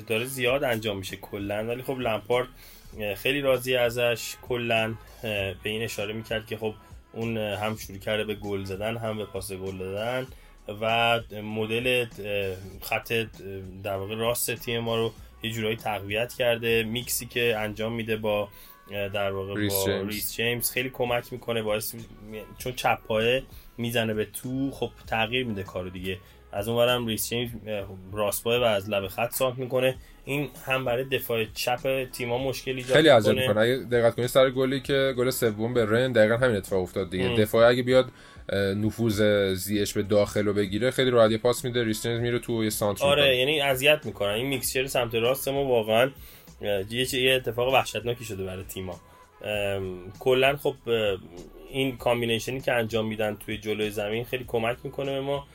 [0.08, 2.48] داره زیاد انجام میشه کلا ولی خب لمپارد
[3.18, 6.74] خیلی راضی ازش کلا به این اشاره می‌کرد که خب
[7.14, 10.28] اون هم شروع کرده به گل زدن هم به پاس گل دادن
[10.82, 12.06] و مدل
[12.82, 13.14] خط
[13.84, 18.50] در واقع راست تیم ما رو یه جورایی تقویت کرده میکسی که انجام میده با
[18.90, 20.14] در واقع ریس با جیمز.
[20.14, 21.96] ریس جیمز خیلی کمک می‌کنه باعث
[22.58, 23.44] چون چپ پائه
[23.78, 26.18] می‌زنه به تو خب تغییر میده کارو دیگه.
[26.52, 27.50] از اونورم ریس جیمز
[28.14, 29.96] راست و از لب خط سانتر می‌کنه.
[30.26, 33.60] این هم برای دفاع چپ تیما مشکلی ایجاد خیلی اذیت می‌کنه.
[33.60, 37.26] اگه دقت کنید سر گلی که گل سوم به رن دقیقا همین اتفاق افتاد دیگه.
[37.26, 37.36] ام.
[37.36, 38.12] دفاع اگه بیاد
[38.54, 39.22] نفوذ
[39.54, 41.84] زیش به داخل رو بگیره خیلی راحت یه پاس میده.
[41.84, 43.38] ریس جیمز میره تو یه سانتر آره می‌کنه.
[43.38, 44.30] یعنی اذیت می‌کنن.
[44.30, 46.12] این mixture سمت راست ما واقعا
[46.62, 49.00] یه یه اتفاق وحشتناکی شده برای تیما
[50.20, 50.76] کلا خب
[51.74, 55.48] این combination ی که انجام میدن توی جلوی زمین خیلی کمک می‌کنه به ما.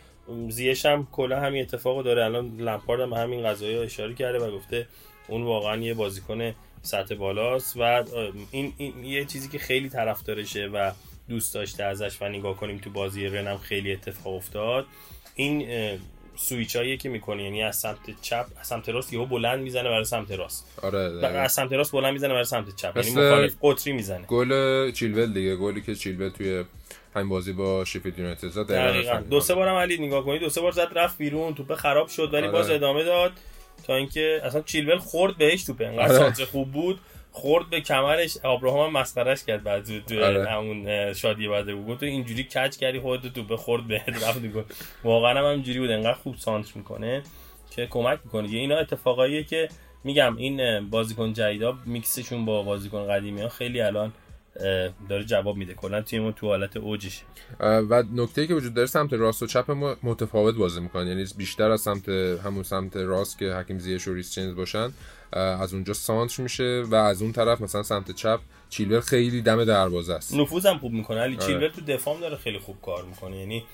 [0.48, 2.24] زیش هم کلا همین اتفاقو داره.
[2.24, 4.86] الان لمپارد هم همین قضایی اشاره کرده و گفته
[5.28, 8.04] اون واقعا یه بازیکن سطح بالاست و
[8.50, 10.92] این, این یه چیزی که خیلی طرفدارشه و
[11.28, 14.86] دوست داشته ازش و نگاه کنیم تو بازی رنم خیلی اتفاق افتاد.
[15.34, 15.68] این
[16.40, 20.04] سویچ هایی که می‌کنه یعنی از سمت چپ از سمت راست یهو بلند می‌زنه برای
[20.04, 20.66] سمت راست.
[20.82, 22.96] آره از سمت راست بلند می‌زنه برای سمت چپ.
[22.96, 24.26] یعنی مخالف قطری می‌زنه.
[24.26, 26.64] گل چیلول دیگه گلی که چیلول توی
[27.14, 30.60] همین بازی با شفیلد یونایتد زد دقیقاً دو سه بارم علی نگاه کنید دو سه
[30.60, 32.52] بار زد رفت بیرون توپ خراب شد ولی آره.
[32.52, 33.32] باز ادامه داد
[33.86, 36.44] تا اینکه اصلا چیلول خورد بهش توپ انقدر آره.
[36.44, 37.00] خوب بود.
[37.38, 40.50] خورد به کمرش ابراهام مسخرهش کرد بعد تو آره.
[40.50, 41.98] همون شادی بعد بود.
[41.98, 44.40] تو اینجوری کچ کردی خودت تو به خورد به رفت
[45.04, 45.90] واقعا هم اینجوری بود.
[45.90, 47.22] انقدر خوب سانتر می‌کنه
[47.70, 48.48] که کمک می‌کنه.
[48.48, 49.68] اینا اتفاقاییه که
[50.04, 54.12] میگم این بازیکن جدیدا میکسشون با بازیکن قدیمی ها خیلی الان
[55.08, 55.74] داره جواب میده.
[55.74, 57.22] کلا تیممون تو حالت اوجش
[57.60, 61.70] و نکته که وجود داره سمت راست و چپ ما متفاوت بازی می‌کنن یعنی بیشتر
[61.70, 64.90] از سمت همون سمت راست که حکیم زیش و ریس چنز باشن
[65.32, 70.14] از اونجا سانتر میشه و از اون طرف مثلا سمت چپ چیلور خیلی دم دروازه
[70.14, 70.34] است.
[70.34, 71.20] نفوذم خوب می‌کنه.
[71.20, 71.46] علی آره.
[71.46, 73.36] چیلور تو دفاع داره خیلی خوب کار می‌کنه.
[73.36, 73.64] یعنی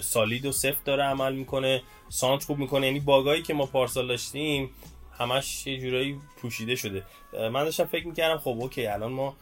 [0.00, 1.82] سالید و سفت داره عمل می‌کنه.
[2.08, 2.86] سانتر خوب می‌کنه.
[2.86, 4.70] یعنی باگایی که ما پارسال داشتیم
[5.18, 7.02] همش یه جورایی پوشیده شده.
[7.32, 9.36] من داشتم فکر می‌کردم خب اوکی الان ما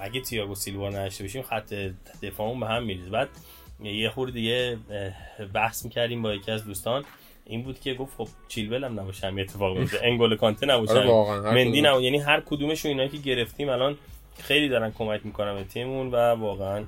[0.00, 1.74] اگه تییاگو سیلوا نداشته باشیم خط
[2.22, 3.10] دفاعمون به هم میریزه.
[3.10, 3.28] بعد
[3.82, 4.78] یه خورده دیگه
[5.54, 7.04] بحث می‌کردیم با یکی از دوستان.
[7.50, 10.92] این بود که گفت خب چیلول هم نباشه هم اتفاق بیفته انگل کانته نباشه.
[10.92, 12.04] آره مندی نباشه.
[12.04, 13.96] یعنی هر کدومشون اینا که گرفتیم الان
[14.38, 16.84] خیلی دارن کمک می‌کنن به تیممون و واقعا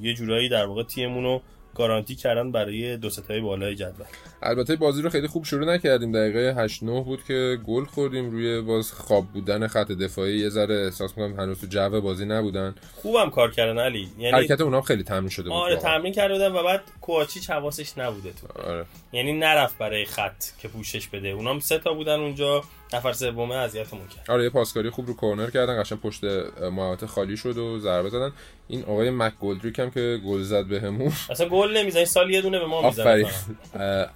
[0.00, 1.40] یه جورایی در واقع تیممون رو
[1.74, 4.06] گارانتی کردن برای دو ستای بالای جدول.
[4.42, 6.12] البته بازی رو خیلی خوب شروع نکردیم.
[6.12, 10.38] دقیقه 8 9 بود که گل خوردیم روی باز خواب بودن خط دفاعی.
[10.38, 12.74] یه ذره احساس می‌کنم هنوز تو جو بازی نبودن.
[12.94, 14.08] خوبم کار کردن علی.
[14.18, 17.98] یعنی حرکت اونها خیلی تمرین شده بود آره تمرین کرده بودن و بعد کوچی حواسش
[17.98, 18.70] نبوده تو.
[18.70, 18.84] آره.
[19.12, 21.28] یعنی نرفت برای خط که پوشش بده.
[21.28, 22.62] اونام سه تا بودن اونجا.
[22.92, 24.30] نفر سومه اذیتمون کرد.
[24.30, 26.24] آره یه پاسکاری خوب رو کورنر کردن قشنگ پشت
[26.62, 28.32] محوطه خالی شد و ضربه زدن.
[28.68, 31.12] این آقای مک گلدریک هم که گل زد بهمون.
[31.30, 33.26] اصلا گل نمی‌زنه سال یه دونه به ما می‌زنه.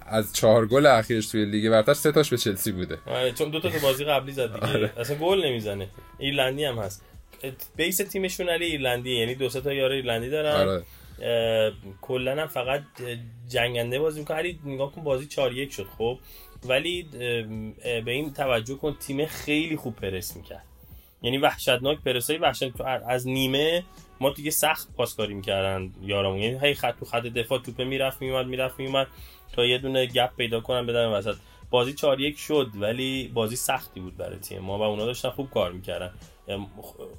[0.07, 2.99] از چهار گل اخیرش توی لیگ برتر سه تاش به چلسی بوده.
[3.07, 4.67] آره چون دو تا تو بازی قبلی زد دیگه.
[4.67, 4.93] آره.
[4.97, 5.89] اصلا گل نمی‌زنه.
[6.19, 7.05] ایرلندی هم هست.
[7.77, 10.69] base تیمشون علی ایرلندی یعنی دو سه تا یار ایرلندی دارن.
[10.69, 10.83] آره.
[12.03, 12.83] کلا هم فقط
[13.49, 14.37] جنگنده بازی می‌کنه.
[14.37, 16.19] علی نگاه کن بازی 4 1 شد خب؟
[16.68, 17.03] ولی
[17.83, 20.64] به این توجه کن تیم خیلی خوب پرس می‌کرد.
[21.22, 23.85] یعنی وحشتناک پرسای وحشت از نیمه
[24.20, 26.38] ما دیگه سخت پاسکاری می‌کردن یارمون.
[26.38, 29.07] یعنی هی خط تو خط دفاع توپه می‌رفت میومد می‌رفت میومد
[29.53, 31.37] تا یه دونه گپ پیدا کنن بدن وسط.
[31.70, 35.50] بازی 4 1 شد ولی بازی سختی بود برای تیم ما و اونا داشتن خوب
[35.50, 36.11] کار می‌کردن.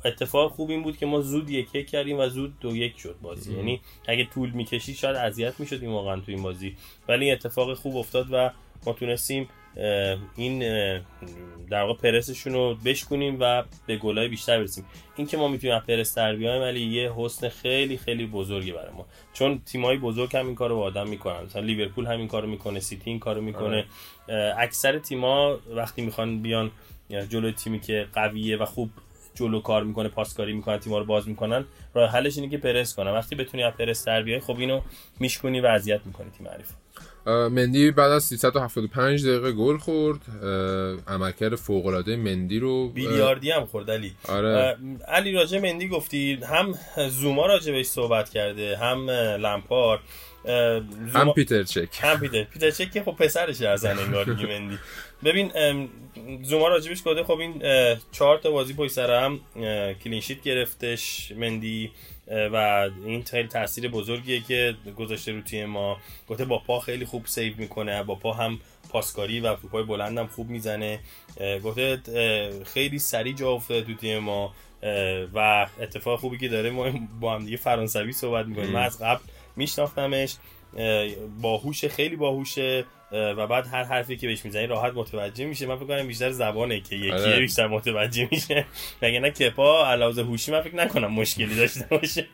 [0.06, 3.16] اتفاق خوب این بود که ما زود یک یک کردیم و زود دو یک شد
[3.22, 3.54] بازی.
[3.54, 6.78] یعنی اگه طول می‌کشید شاید اذیت می‌شدیم واقعا تو این بازی.
[7.08, 8.52] ولی اتفاق خوب افتاد و
[8.86, 9.50] ما تونستیم
[10.36, 10.60] این
[11.70, 14.86] در واقع پرسشون رو بشکنیم و به گلای بیشتر برسیم.
[15.16, 19.06] این که ما می‌تونیم پرس در بیایم ولی یه حسن خیلی خیلی بزرگی برای ما.
[19.34, 21.44] چون تیمای بزرگ هم این کارو با آدم می‌کنن.
[21.44, 23.86] مثلا لیورپول همین کارو می‌کنه سیتی این کارو می‌کنه.
[24.30, 24.56] آره.
[24.58, 26.72] اکثر تیما وقتی می‌خوان بیان
[27.30, 28.90] جلوی تیمی که قویه و خوب
[29.36, 33.12] جلو کار می‌کنه پاسکاری می‌کنه تیما رو باز می‌کنن راه حلش اینه که پرس کنن.
[33.12, 34.82] وقتی بتونی از پرس در بیای خب اینو
[35.20, 36.72] میشکنی و اذیت می‌کنی تیم حریف
[37.26, 40.20] مندی بعد از 375 دقیقه گل خورد.
[41.08, 44.14] عملکرد فوق العاده مندی رو بیلیاردی هم خورد علی.
[44.28, 44.78] آره.
[45.08, 46.76] علی راجع مندی گفتی هم
[47.10, 50.00] زوما راجع بهش صحبت کرده هم لمپار
[51.14, 51.90] هم پیتر چک.
[52.02, 52.44] هم پیتر.
[52.44, 54.78] پیتر چک که خب پسرشه از انگار مندی.
[55.24, 55.52] ببین
[56.44, 57.64] زوما راجبش گفته خب این
[58.12, 59.40] چهار تا بازی پشت سر هم
[60.04, 61.92] کلینشیت گرفتش مندی.
[62.28, 65.98] و این خیلی تاثیر بزرگیه که گذاشته رو تیم ما.
[66.30, 68.60] گفته با پا خیلی خوب سیو می‌کنه با پا هم
[68.90, 71.00] پاسکاری و توپای بلندم خوب می‌زنه.
[71.64, 72.00] گفته
[72.66, 74.54] خیلی سریع جا افتاده تو تیم ما.
[75.34, 78.70] و اتفاق خوبی که داره ما با هم دیگه فرانسوی صحبت می‌کنیم.
[78.70, 79.22] من از قبل
[79.56, 80.36] میشناختمش.
[81.42, 82.86] باهوش خیلی باهوشه.
[83.12, 86.80] و بعد هر حرفی که بهش می‌زنی راحت متوجه میشه من فکر کنم بیشتر زبانه
[86.80, 87.40] که یکی آره.
[87.40, 88.66] بیشتر متوجه میشه.
[89.02, 92.28] وگرنه کپا علاوه هوشی من فکر نکنم مشکلی داشته باشه.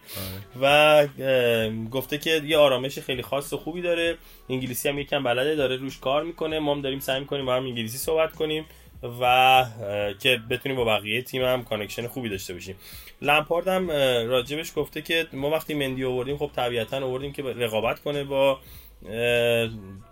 [0.62, 4.18] و اه، گفته که یه آرامش خیلی خاص و خوبی داره.
[4.50, 6.60] انگلیسی هم یکم بلده داره روش کار می‌کنه.
[6.60, 8.66] ما هم داریم سعی می‌کنیم با هم انگلیسی صحبت کنیم
[9.22, 9.66] و
[10.20, 12.76] که بتونیم با بقیه تیم هم connection خوبی داشته باشیم.
[13.22, 13.92] لمپارد هم
[14.30, 18.60] راجبش گفته که ما وقتی مندی آوردیم خب طبیعتا آوردیم که رقابت کنه با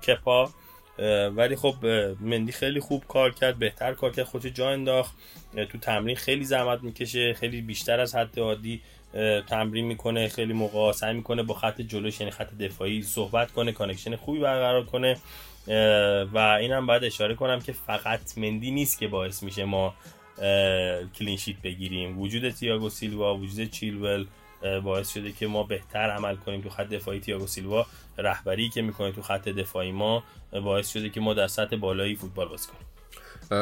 [0.08, 0.50] کپا.
[1.36, 1.86] ولی خب
[2.20, 5.16] مندی خیلی خوب کار کرد بهتر کار کرد خودش جا انداخت.
[5.72, 8.82] تو تمرین خیلی زحمت می‌کشه خیلی بیشتر از حد عادی
[9.48, 14.16] تمرین می‌کنه خیلی موقع سعی می‌کنه با خط جلوش یعنی خط دفاعی صحبت کنه connection
[14.16, 15.18] خوبی برقرار کنه.
[16.34, 19.94] و اینم باید اشاره کنم که فقط مندی نیست که باعث میشه ما
[21.20, 22.20] clean sheet بگیریم.
[22.20, 24.26] وجود تییاگو سیلوا وجود چیلول
[24.84, 27.86] باعث شده که ما بهتر عمل کنیم تو خط دفاعی تییاگو سیلوا.
[28.18, 32.48] رهبری که می‌کنه تو خط دفاعی ما باعث شده که ما در سطح بالایی فوتبال
[32.48, 32.86] بازی کنیم.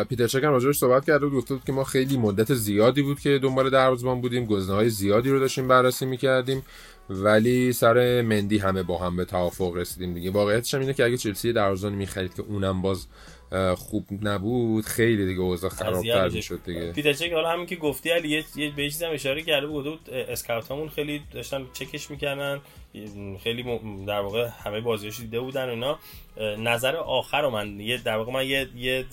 [0.04, 3.40] پیتر چک هم راجعش صحبت کرده بود گفته که ما خیلی مدت زیادی بود که
[3.40, 6.64] دنبال دروازه‌بان بودیم گزینه‌های زیادی رو داشتیم بررسی می‌کردیم
[7.10, 10.32] ولی سر مندی همه با هم به توافق رسیدیم دیگه.
[10.32, 13.08] واقعیتش اینه که اگه چلسی دروازه‌بان می‌خرید که اونم باز
[13.78, 14.86] خوب نبود.
[14.86, 16.92] خیلی دیگه اوضاع خرابتر می‌شد دیگه.
[16.92, 19.86] پیتر چک حالا همین که گفتی علی یه یه به چیزی هم اشاره کرده بود.
[19.88, 22.62] گفته بود اسکاوتامون خیلی داشتن چکش می‌کردن.
[23.44, 26.00] خیلی در واقع همه بازیاشو دیده بودن اینا.
[26.38, 29.06] اه، نظر آخر رو من یه در واقع من یه یه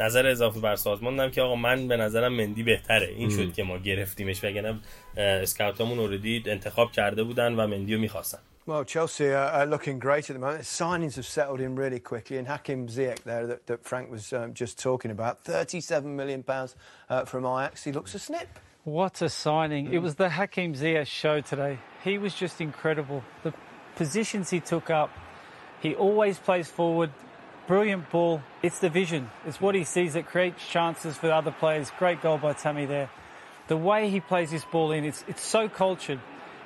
[0.00, 3.08] نظر اضافه بر سازمان دادم که آقا من به نظرم مندی بهتره.
[3.16, 4.80] این شد که ما گرفتیمش وگرنه
[5.16, 8.38] اسکاوتامون اوردی انتخاب کرده بودن و مندی رو می‌خواستن.
[8.70, 10.62] Well, Chelsea are, are looking great at the moment.
[10.62, 14.54] Signings have settled in really quickly, and Hakim Ziyech there that, that Frank was um,
[14.54, 16.76] just talking about, 37 million pounds
[17.08, 17.82] uh, from Ajax.
[17.82, 18.60] He looks a snip.
[18.84, 19.92] What a signing.
[19.92, 21.80] It was the Hakim Ziyech show today.
[22.04, 23.24] He was just incredible.
[23.42, 23.52] The
[23.96, 25.10] positions he took up,
[25.80, 27.10] he always plays forward.
[27.66, 28.40] Brilliant ball.
[28.62, 29.32] It's the vision.
[29.46, 31.90] It's what he sees that creates chances for other players.
[31.98, 33.10] Great goal by Tammy there.
[33.66, 36.20] The way he plays this ball in, it's, it's so cultured.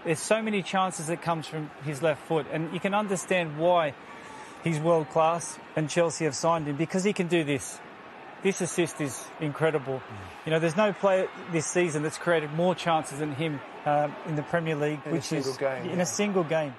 [0.05, 3.95] There's so many chances that comes from his left foot, and you can understand why
[4.63, 7.81] he's world class and Chelsea have signed him because he can do this.
[8.43, 10.03] This assist is incredible.
[10.45, 14.37] You know, there's no player this season that's created more chances than him um, in
[14.37, 16.03] the Premier League, In which is game, in yeah.
[16.03, 16.75] a single game.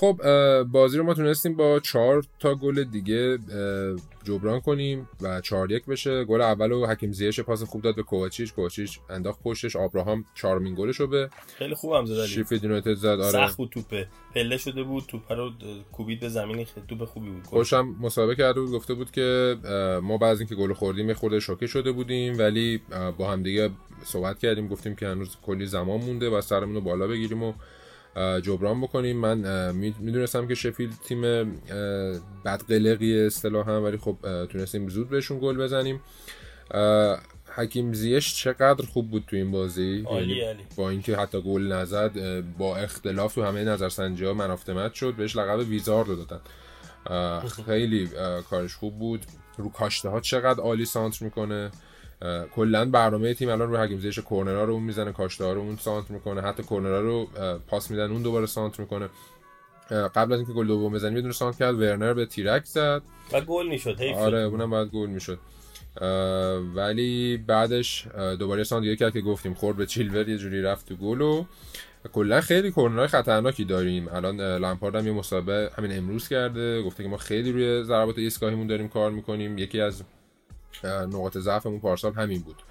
[0.00, 0.20] خب
[0.62, 3.38] بازی رو ما تونستیم با چهار تا گل دیگه
[4.24, 6.24] جبران کنیم و چهار یک بشه.
[6.24, 8.52] گل اول رو حکیم زیش پاس خوب داد به کوواچیچ.
[8.52, 9.76] کوواچیچ انداخت پشتش.
[9.76, 12.28] آبراهام چهارمین گلش رو به خیلی خوبم زد علی.
[12.28, 13.32] شیفیلد یونایتد زد آره.
[13.32, 14.08] سخت بود توپه.
[14.34, 15.50] پله شده بود توپ رو
[15.92, 17.44] کوبید به زمین خیلی توپ خوبی بود.
[17.44, 19.56] خوشم مسابقه کرده بود گفته بود که
[20.02, 22.80] ما بعد از اینکه گل خوردیم خورده شوکه شده بودیم ولی
[23.18, 23.70] با هم دیگه
[24.04, 24.68] صحبت کردیم.
[24.68, 27.52] گفتیم که هنوز کلی زمان مونده و سرمون رو بالا بگیریم و
[28.42, 29.16] جبران بکنیم.
[29.16, 31.22] من می‌دونستم که شفیل تیم
[32.44, 34.16] بدقلقی اصطلاحا ولی خب
[34.52, 36.00] تونستیم زود بهشون گل بزنیم.
[37.54, 40.62] حکیم زیش چقدر خوب بود تو این بازی؟ عالی، یعنی عالی.
[40.76, 45.68] با اینکه حتی گل نزد با اختلاف تو همه نظرسنجی ها منافتمت شد بهش لقب
[45.68, 46.40] ویزار رو دادن.
[47.06, 48.08] اه، خیلی
[48.50, 49.20] کارش خوب بود.
[49.58, 51.70] رو کاشته ها چقدر عالی سانتر می‌کنه.
[52.54, 56.14] کلا برنامه تیم الان رو حکیم زیش کورنرها رو اون می‌زنه کاشته رو اون سانتر
[56.14, 56.40] می‌کنه.
[56.40, 57.28] حتی کورنرها رو
[57.66, 59.08] پاس میدن اون دوباره سانتر می‌کنه.
[59.90, 63.02] قبل از اینکه گل دوم بزنیم یه دونه سانتر کرد ورنر به تیرک زد.
[63.32, 64.38] و گل می‌شد آره.
[64.38, 65.38] اونم باید گل می‌شد.
[66.74, 68.06] ولی بعدش
[68.38, 71.44] دوباره سان دیگه کرد که گفتیم خورد به چیلور یه جوری رفت تو گل و
[72.12, 74.08] کلا خیلی کورنرهای خطرناکی داریم.
[74.08, 78.66] الان لمپارد هم یه مسابقه همین امروز کرده گفته که ما خیلی روی ضربات ایستگاهیمون
[78.66, 79.58] داریم کار می‌کنیم.
[79.58, 80.02] یکی از
[80.84, 82.62] نقاط ضعفمون پارسال همین بود.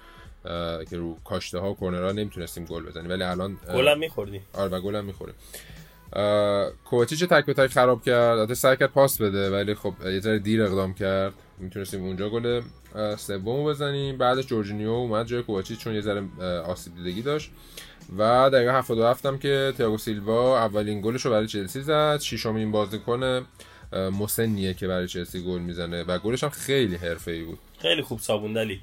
[0.90, 3.10] که رو کاشته ها کورنرها نمی‌تونستیم گل بزنیم.
[3.10, 5.32] ولی الان گلم میخوردی آره و گلم می‌خوره
[6.84, 8.38] کوچیچ تک به تک خراب کرد.
[8.38, 11.32] البته سعی کرد پاس بده ولی خب یه ذره دیر اقدام کرد.
[11.58, 12.62] می‌تونستیم اونجا گل
[13.16, 14.18] سومو بزنیم.
[14.18, 16.22] بعدش جورجینیو اومد جای کوچیچ چون یه ذره
[16.60, 17.50] آسیب دیدگی داشت.
[18.18, 22.20] و دقیقه 77 هم که تییاگو سیلوا اولین گلش رو برای چلسی زد.
[22.20, 23.46] ششمین بازیکن
[23.96, 27.58] مسنیه که برای چلسی گل می‌زنه و گلش هم خیلی حرفه‌ای بود.
[27.78, 28.80] خیلی خوب صابوندلی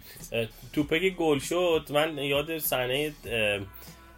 [0.73, 1.87] توپه که گل شد.
[1.89, 3.13] من یاد صحنه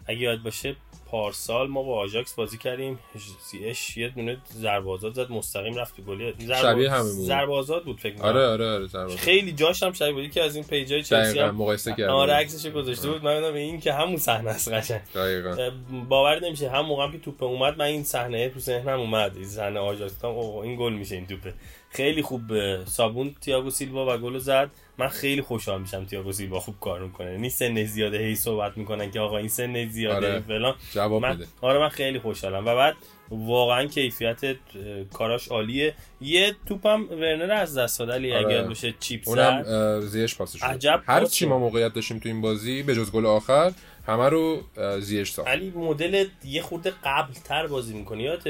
[0.06, 0.76] اگه یاد باشه
[1.10, 2.98] پارسال ما با آژاکس بازی کردیم.
[3.40, 6.32] سیش یه دونه ضربه آزاد زد مستقیم رفت تو گل
[6.62, 7.26] شبیه همین بود.
[7.26, 8.28] ضربه آزاد بود فکر می‌کنم.
[8.28, 9.16] آره آره آره ضربه.
[9.16, 10.30] خیلی جاش هم شبیه بود.
[10.30, 12.32] که از این پیجای چلسی دقیقاً هم مقایسه کرده آره.
[12.32, 13.24] عکسش گذاشته بود.
[13.24, 15.00] من گفتم این که همون صحنه است قشنگ.
[16.08, 16.70] باور نمیشه.
[16.70, 19.36] هم موقعم که توپ اومد من این صحنه تو ذهنم اومد.
[19.36, 20.12] این صحنه آژاکس.
[20.12, 21.54] گفتم اوه این گل میشه این توپه.
[21.96, 26.60] خیلی خوب اه، صابون تییاگو سیلوا و گل زد من خیلی خوشحال میشم تییاگو سیلوا
[26.60, 30.40] خوب کار می‌کنه یعنی سن زیاده هی صحبت می‌کنن که آقا این سن زیاده آره.
[30.40, 32.94] فلان جواب من بده آره من خیلی خوشحالم و بعد
[33.30, 34.56] واقعا کیفیت
[35.12, 38.46] کاراش عالیه یه توپم ورنر از دست داد علی آره.
[38.46, 40.66] اگر بشه چیپ اونم زد اه، زیش پاسش شد.
[40.66, 41.46] عجب هر چی.
[41.46, 43.72] ما موقعیت داشتیم تو این بازی به جز گل آخر
[44.06, 44.62] همه رو
[45.00, 45.48] زیش ساخت.
[45.48, 48.22] علی مدل یه خورده قبل تر بازی می‌کنی.
[48.22, 48.42] یاد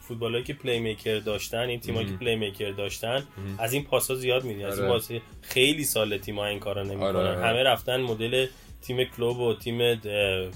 [0.00, 3.24] فوتبالایی که playmaker داشتن این تیمایی که playmaker داشتن
[3.58, 4.92] از این پاسا زیاد می‌دیدی از این آره.
[4.92, 7.16] بازی خیلی سال تیم‌ها این کارا نمی‌کنن.
[7.16, 7.46] آره، آره.
[7.46, 8.46] همه رفتن مدل
[8.82, 9.94] تیم کلوپ و تیم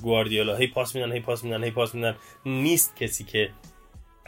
[0.03, 0.57] گواردیولا.
[0.57, 2.17] هی پاس میدن هی پاس میدن هی پاس میدن.
[2.47, 3.51] نیست کسی که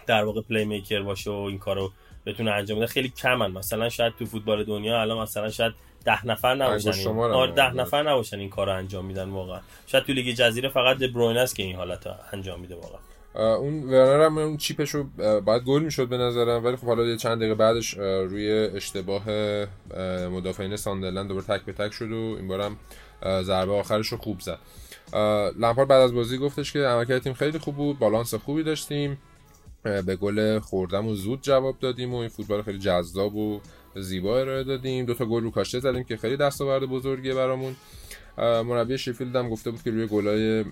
[0.07, 1.93] در واقع playmaker باشه و این کارو
[2.27, 2.87] بتونه انجام بده.
[2.87, 3.51] خیلی کمن.
[3.51, 5.73] مثلا شاید تو فوتبال دنیا الان مثلا شاید
[6.05, 7.73] ده نفر نباشن آره، ده.
[7.73, 9.61] نفر نباشن این کارو انجام میدن واقعا.
[9.87, 12.99] شاید تو لیگ جزیره فقط دبروین است که این حالت انجام میده واقعا.
[13.57, 15.05] اون ورنر هم اون چیپش رو
[15.41, 20.29] باید گل می‌شد به نظرم ولی خب حالا یه چند دقیقه بعدش روی اشتباه اه،
[20.29, 22.77] مدافعین ساندرلند دوباره تک به تک شد و این بارم
[23.43, 24.59] ضربه آخرش رو خوب زد.
[25.59, 29.19] لمپارد بعد از بازی گفتش که عملکرد تیم خیلی خوب بود بالانس خوبی داشتیم
[29.83, 33.61] به گل خوردم و زود جواب دادیم و این فوتبال خیلی جذاب و
[34.01, 35.05] زیبا ارائه دادیم.
[35.05, 37.77] دو تا گل رو کاشته زدیم که خیلی دستاورد بزرگیه برامون.
[38.39, 40.65] مربی شیفیلد هم گفته بود که روی گلای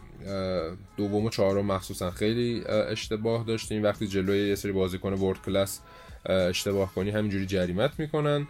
[0.96, 3.82] دوم و چهارم مخصوصا خیلی اه، اشتباه داشتیم.
[3.82, 5.80] وقتی جلوی یه سری بازیکن ورد کلاس
[6.26, 8.48] اه، اشتباه کنی همینجوری جریمت می‌کنن.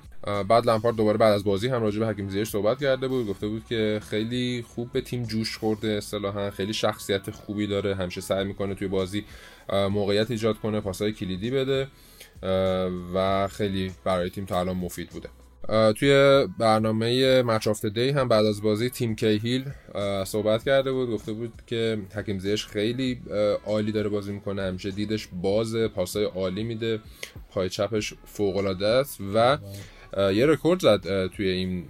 [0.48, 3.26] بعد لمپارد دوباره بعد از بازی هم راجع به حکیم زیش صحبت کرده بود.
[3.26, 6.50] گفته بود که خیلی خوب به تیم جوش خورده اصطلاحا.
[6.50, 7.94] خیلی شخصیت خوبی داره.
[7.94, 9.24] همیشه سعی می‌کنه توی بازی
[9.72, 11.88] موقعیت ایجاد کنه پاسای کلیدی بده.
[13.14, 15.28] و خیلی برای تیم تا الان مفید بوده.
[15.92, 19.64] توی برنامه مچ دی هم بعد از بازی تیم کیهیل
[19.94, 23.20] اه، صحبت کرده بود گفته بود که حکیم زیش خیلی
[23.66, 27.00] عالی داره بازی می‌کنه همیشه دیدش باز پاسای عالی میده
[27.50, 29.60] پای چپش فوق العاده است و اه،
[30.16, 31.84] یه رکورد زد توی این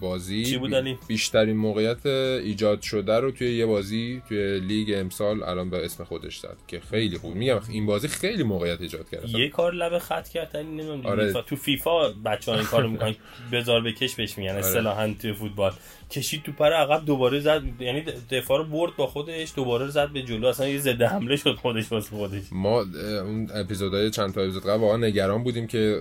[0.00, 0.44] بازی.
[0.44, 5.70] چی بود علی؟ بیشترین موقعیت ایجاد شده رو توی یه بازی توی لیگ امسال الان
[5.70, 7.34] به اسم خودش زد که خیلی خوب.
[7.34, 9.28] میگم این بازی خیلی موقعیت ایجاد کرد.
[9.28, 11.06] یه کار لب خط کرد علی نمی‌دونم.
[11.06, 11.32] آره.
[11.32, 11.42] آره.
[11.42, 13.14] تو فیفا بچه ها این کارو می‌کنن.
[13.52, 15.72] بذار بکش بهش میگن اصطلاحا توی فوتبال.
[16.10, 17.62] کشید تو پر عقب دوباره زد.
[17.80, 20.46] یعنی دفاع رو برد با خودش دوباره زد به جلو.
[20.46, 22.42] اصلا یه ضد حمله شد خودش واسه خودش.
[22.52, 26.00] ما اون اپیزودهای چند تا اپیزود قبل واقعا نگران بودیم که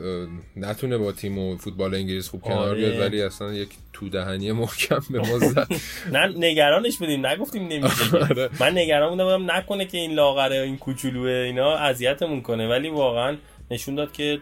[0.55, 2.75] نتونه با تیم و فوتبال انگلیس خوب کنار آره.
[2.75, 5.67] بیاد ولی اصلا یک تو دهنی محکم به ما زد.
[6.13, 8.17] نه نگرانش بودیم نگفتیم نمیشه.
[8.17, 8.49] آره.
[8.59, 12.69] من نگران بودم بودم نکنه که این لاغره این کوچولوه اینا اذیتمون کنه.
[12.69, 13.37] ولی واقعا
[13.71, 14.41] نشون داد که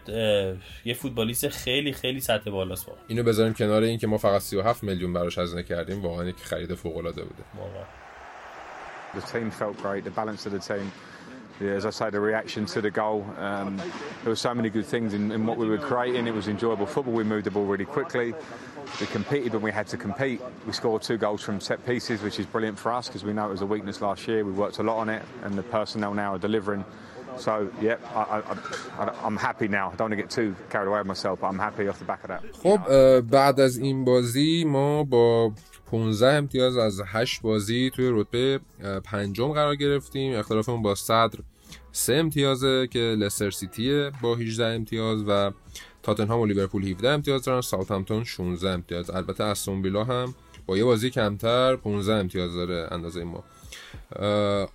[0.84, 3.02] یه فوتبالیست خیلی خیلی سطح بالاست واقعا.
[3.08, 6.02] اینو بذاریم کنار این که ما فقط 37 میلیون براش هزینه کردیم.
[6.02, 7.42] واقعا یک خرید فوق العاده بوده.
[7.58, 7.84] واقعا.
[9.14, 10.86] The team felt great, the balance of the team.
[11.61, 13.25] Yeah, as I say, the reaction to the goal.
[13.37, 13.75] Um,
[14.23, 16.25] there were so many good things in, in what we were creating.
[16.25, 17.13] It was enjoyable football.
[17.13, 18.33] We moved the ball really quickly.
[19.01, 20.39] We competed when we had to compete.
[20.65, 23.47] We scored two goals from set pieces, which is brilliant for us because we know
[23.47, 24.45] it was a weakness last year.
[24.45, 26.85] We worked a lot on it, and the personnel now are delivering.
[27.37, 29.87] So, yeah, I, I, I, I'm happy now.
[29.91, 32.05] I don't want to get too carried away with myself, but I'm happy off the
[32.05, 32.41] back of that.
[32.63, 35.51] خب اه، بعد از این بازی ما با
[35.94, 38.60] 15 امتیاز از 8 بازی توی رتبه
[39.04, 40.38] پنجم قرار گرفتیم.
[40.38, 41.38] اختلافمون با صدر
[41.92, 45.50] سه امتیازه که لستر سیتیه با 18 امتیاز و
[46.02, 47.60] تاتنهام و لیورپول 17 امتیاز دارن.
[47.60, 49.10] ساوثهمپتون 16 امتیاز.
[49.10, 50.34] البته استون ویلا هم
[50.66, 53.44] با یه بازی کمتر 15 امتیاز داره اندازه ما.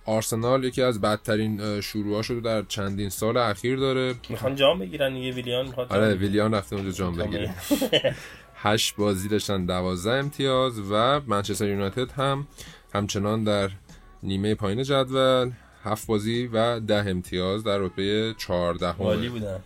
[0.04, 4.14] آرسنال یکی از بدترین شروعاشو رو در چندین سال اخیر داره.
[4.28, 6.14] می‌خوان جام بگیرن یه ویلیان می‌خواد آره.
[6.14, 7.54] ویلیان رفته اونجا جام بگیره.
[8.62, 12.46] هشت بازی داشتن دوازده امتیاز و منچستر یونایتد هم
[12.94, 13.70] همچنان در
[14.22, 15.50] نیمه پایین جدول
[15.84, 19.58] هفت بازی و ده امتیاز در رتبه 14 عالی بودن.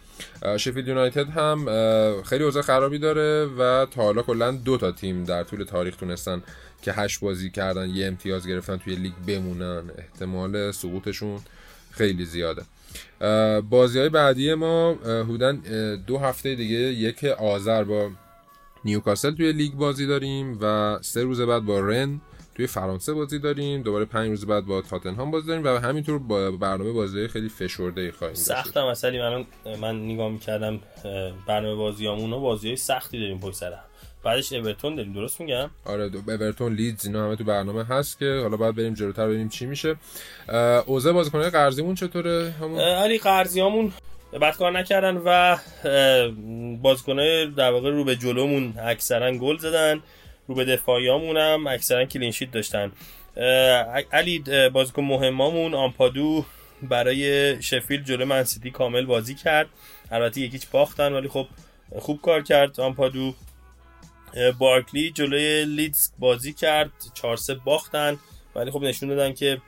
[0.57, 1.66] شفیلد یونایتد هم
[2.22, 6.42] خیلی اوضاع خرابی داره و تا حالا کلا دو تا تیم در طول تاریخ تونستن
[6.82, 9.82] که هشت بازی کردن یه امتیاز گرفتن توی لیگ بمونن.
[9.99, 11.40] احتمال سقوطشون
[11.90, 12.62] خیلی زیاده.
[13.70, 15.53] بازی های بعدی ما حدوداً
[16.07, 18.11] دو هفته دیگه یک آذر با
[18.85, 22.20] نیوکاسل توی لیگ بازی داریم و سه روز بعد با رن
[22.55, 23.82] توی فرانسه بازی داریم.
[23.82, 28.01] دوباره پنج روز بعد با تاتنهام بازی داریم و همینطور با برنامه بازی خیلی فشرده
[28.01, 28.47] ای خواهیم داشت.
[28.47, 29.47] سخت هم اصلی من
[29.80, 30.80] من نگاه می‌کردم
[31.47, 33.78] برنامه بازیامون و بازی های سختی داریم پشت سر هم.
[34.24, 38.39] بعدش اورتون داریم درست میگم؟ آره دو- اورتون لیدز اینا همه تو برنامه هست که
[38.43, 39.97] حالا باید بریم جلوتر ببینیم چی میشه.
[40.87, 43.93] اوضاع بازیکن‌های قرضیمون چطوره؟ همون؟ علی قرضیامون
[44.41, 45.57] بدکار نکردن و
[46.82, 50.01] بازیکنهای در واقع رو به جلومون اکثرا گل زدن
[50.49, 52.93] رو به دفاعیامون هم اکثرا clean sheet داشتن.
[54.12, 56.45] علی بازیکن مهمامون آمپادو
[56.82, 59.68] برای شفیل جلو منسیتی کامل بازی کرد.
[60.11, 61.47] البته یکیچ باختن ولی خب
[61.99, 63.35] خوب کار کرد آمپادو.
[64.59, 68.16] بارکلی جلوی لیدز بازی کرد 4 3 باختن
[68.55, 69.61] ولی خب نشون دادن که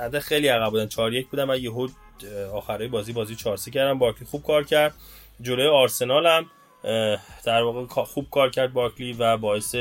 [0.00, 0.86] البته خیلی عقب بودن.
[0.86, 1.88] 4 1 بودن و یهو
[2.52, 4.94] آخره بازی بازی 4 کردن بارکلی خوب کار کرد.
[5.40, 6.46] جلوی آرسنال هم
[7.44, 9.76] در واقع خوب کار کرد بارکلی و باعث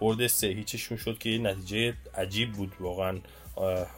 [0.00, 3.18] برد سه هیچشون شد که نتیجه عجیب بود واقعا.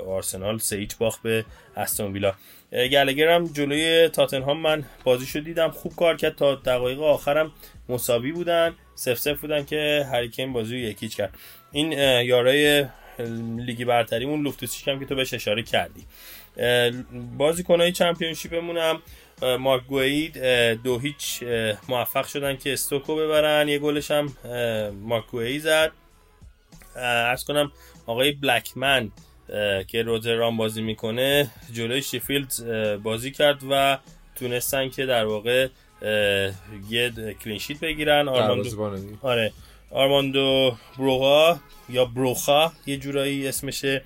[0.06, 1.44] آرسنال سه هیچ باخت به
[1.76, 2.34] استون ویلا.
[2.72, 6.36] گلگر هم جلوی تاتنهام من بازیشو دیدم خوب کار کرد.
[6.36, 7.52] تا دقایق آخرم
[7.88, 11.34] مساوی بودن سف سف بودن که هریکین بازی رو یکیچ کرد.
[11.72, 11.92] این
[12.22, 12.86] یارای
[13.56, 16.04] لیگی برتریمون لوفتوسیک هم که تو بهش اشاره کردی.
[17.38, 19.02] بازیکنهای چمپیونشیپمون هم
[19.56, 20.38] مارک گوید
[20.82, 21.42] دو هیچ
[21.88, 23.68] موفق شدن که استوکو ببرن.
[23.68, 24.36] یه گلش هم
[25.02, 25.92] مارک گوید زد.
[26.96, 27.72] عرض کنم
[28.06, 29.10] آقای بلکمن
[29.86, 32.52] که روترام بازی می‌کنه جلوی شیفیلد
[33.02, 33.98] بازی کرد و
[34.36, 35.68] تونستن که در واقع
[36.90, 37.12] یه
[37.44, 38.28] clean sheet بگیرن.
[38.28, 39.52] آرماندو آره.
[39.90, 41.58] آرماندو بروغا
[41.88, 44.02] یا بروخا یه جورایی اسمشه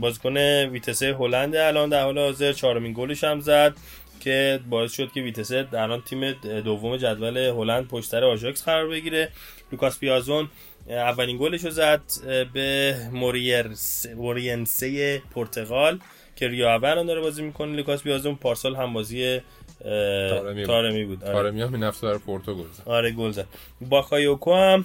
[0.00, 2.52] بازیکن ویتسه هلند الان در حال حاضر.
[2.52, 3.74] چهارمین گلش هم زد
[4.20, 6.32] که باعث شد که ویتسه الان تیم
[6.64, 9.28] دوم جدول هلند پشت سر آژاکس قرار بگیره.
[9.72, 10.48] لوکاس پیازون
[10.88, 12.02] اولین گلش رو زد
[12.52, 12.96] به
[14.16, 15.98] مورینسه پرتغال.
[16.38, 19.40] که الان داره بازی می‌کنه لوکاس پیازون پارسال هم بازی
[19.80, 21.24] تارمی, تارمی بود.
[21.24, 21.32] آره.
[21.32, 22.88] تارمی هم این هفته در پورتو گل زد.
[22.88, 23.46] آره گل زد.
[23.80, 24.84] باکایوکو هم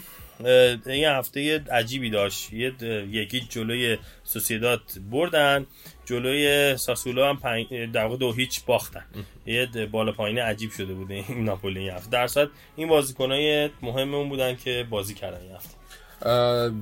[0.86, 2.54] این هفته عجیبی داشت.
[2.54, 2.74] یه
[3.12, 4.82] یکی جلوی سوسیداد
[5.12, 5.66] بردن
[6.06, 9.06] جلوی ساسولو هم پنج در دو هیچ باختن.
[9.46, 12.10] یه بالا پایین عجیب شده بوده این ناپولی این هفته.
[12.10, 15.76] در صورت این بازیکنای مهممون بودن که بازی کردن این هفته.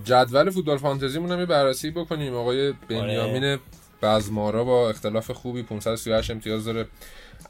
[0.06, 2.34] جدول فوتبال فانتزی مون هم بررسی بکنیم.
[2.34, 3.60] آقای بنیامین آره.
[4.02, 6.88] بزمارا با اختلاف خوبی 538 امتیاز داره.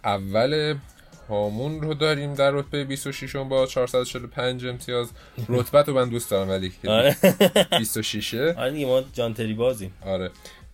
[0.04, 0.76] اول
[1.30, 5.12] هامون رو داریم در رتبه 26 با 445 امتیاز.
[5.50, 6.72] رتبه تو من دوست دارم ولی
[7.80, 8.56] 26 آره.
[8.62, 9.94] آره دیگه ما جانتری بازیم.
[10.06, 10.30] آره.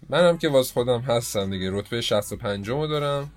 [0.10, 1.70] منم که واس خودم هستم دیگه.
[1.74, 3.32] رتبه 65 رو دارم.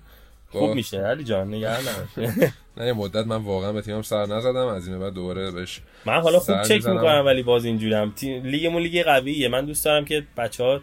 [0.51, 1.83] خوب میشه علی جان نگران
[2.77, 4.67] نه یه مدت من واقعا به تیمم سر نزدم.
[4.67, 8.13] از این بعد دوباره بهش من حالا خوب چک می‌کنم ولی باز اینجورم.
[8.43, 9.47] لیگمون لیگ قویه.
[9.47, 10.79] من دوست دارم که بچه‌ها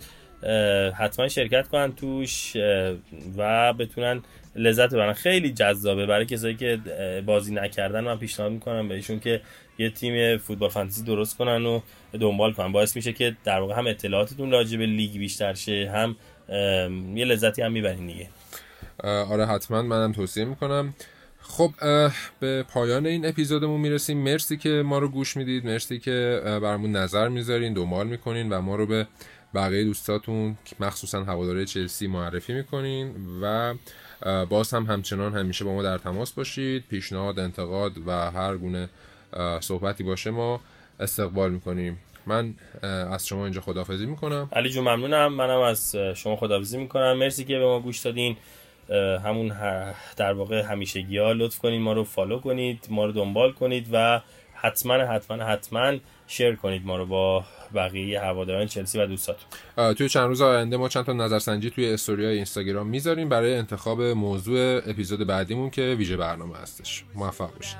[0.94, 2.56] حتما شرکت کنن توش
[3.36, 4.22] و بتونن
[4.56, 5.12] لذت ببرن.
[5.12, 6.06] خیلی جذابه.
[6.06, 6.78] برای کسایی که
[7.26, 9.40] بازی نکردن من پیشنهاد می‌کنم بهشون که
[9.78, 11.80] یه تیم فوتبال فانتزی درست کنن و
[12.20, 12.72] دنبال کنن.
[12.72, 16.16] باعث میشه که در واقع هم اطلاعاتتون راجع به لیگ بیشتر شه هم
[17.16, 18.28] یه لذتی هم می‌برین دیگه.
[19.04, 20.94] آره حتما منم توصیه می‌کنم.
[21.40, 21.70] خب
[22.40, 24.18] به پایان این اپیزودمون می‌رسیم.
[24.18, 25.66] مرسی که ما رو گوش می‌دید.
[25.66, 27.74] مرسی که برامون نظر می‌ذارین.
[27.74, 29.06] دنبال می‌کنین و ما رو به
[29.54, 33.74] بقیه دوستاتون مخصوصا هواداره چلسی معرفی می‌کنین و
[34.46, 36.84] باز هم همچنان همیشه با ما در تماس باشید.
[36.90, 38.88] پیشنهاد انتقاد و هر گونه
[39.60, 40.60] صحبتی باشه ما
[41.00, 41.98] استقبال می‌کنیم.
[42.26, 44.48] من از شما اینجا خدافزی می‌کنم.
[44.52, 45.32] علی جون ممنونم.
[45.32, 47.12] منم از شما خدافزی می‌کنم.
[47.12, 48.36] مرسی که به ما گوش دادین.
[49.24, 49.52] همون
[50.16, 54.20] در واقع همیشگی ها لطف کنید ما رو فالو کنید ما رو دنبال کنید و
[54.60, 55.92] حتما حتما حتما
[56.26, 57.44] شیر کنید ما رو با
[57.74, 59.94] بقیه هواداران چلسی و دوستاتون.
[59.94, 64.80] توی چند روز آینده ما چند تا نظرسنجی توی استوریای اینستاگرام می‌ذاریم برای انتخاب موضوع
[64.86, 67.04] اپیزود بعدیمون که ویژه برنامه هستش.
[67.14, 67.76] موفق باشید.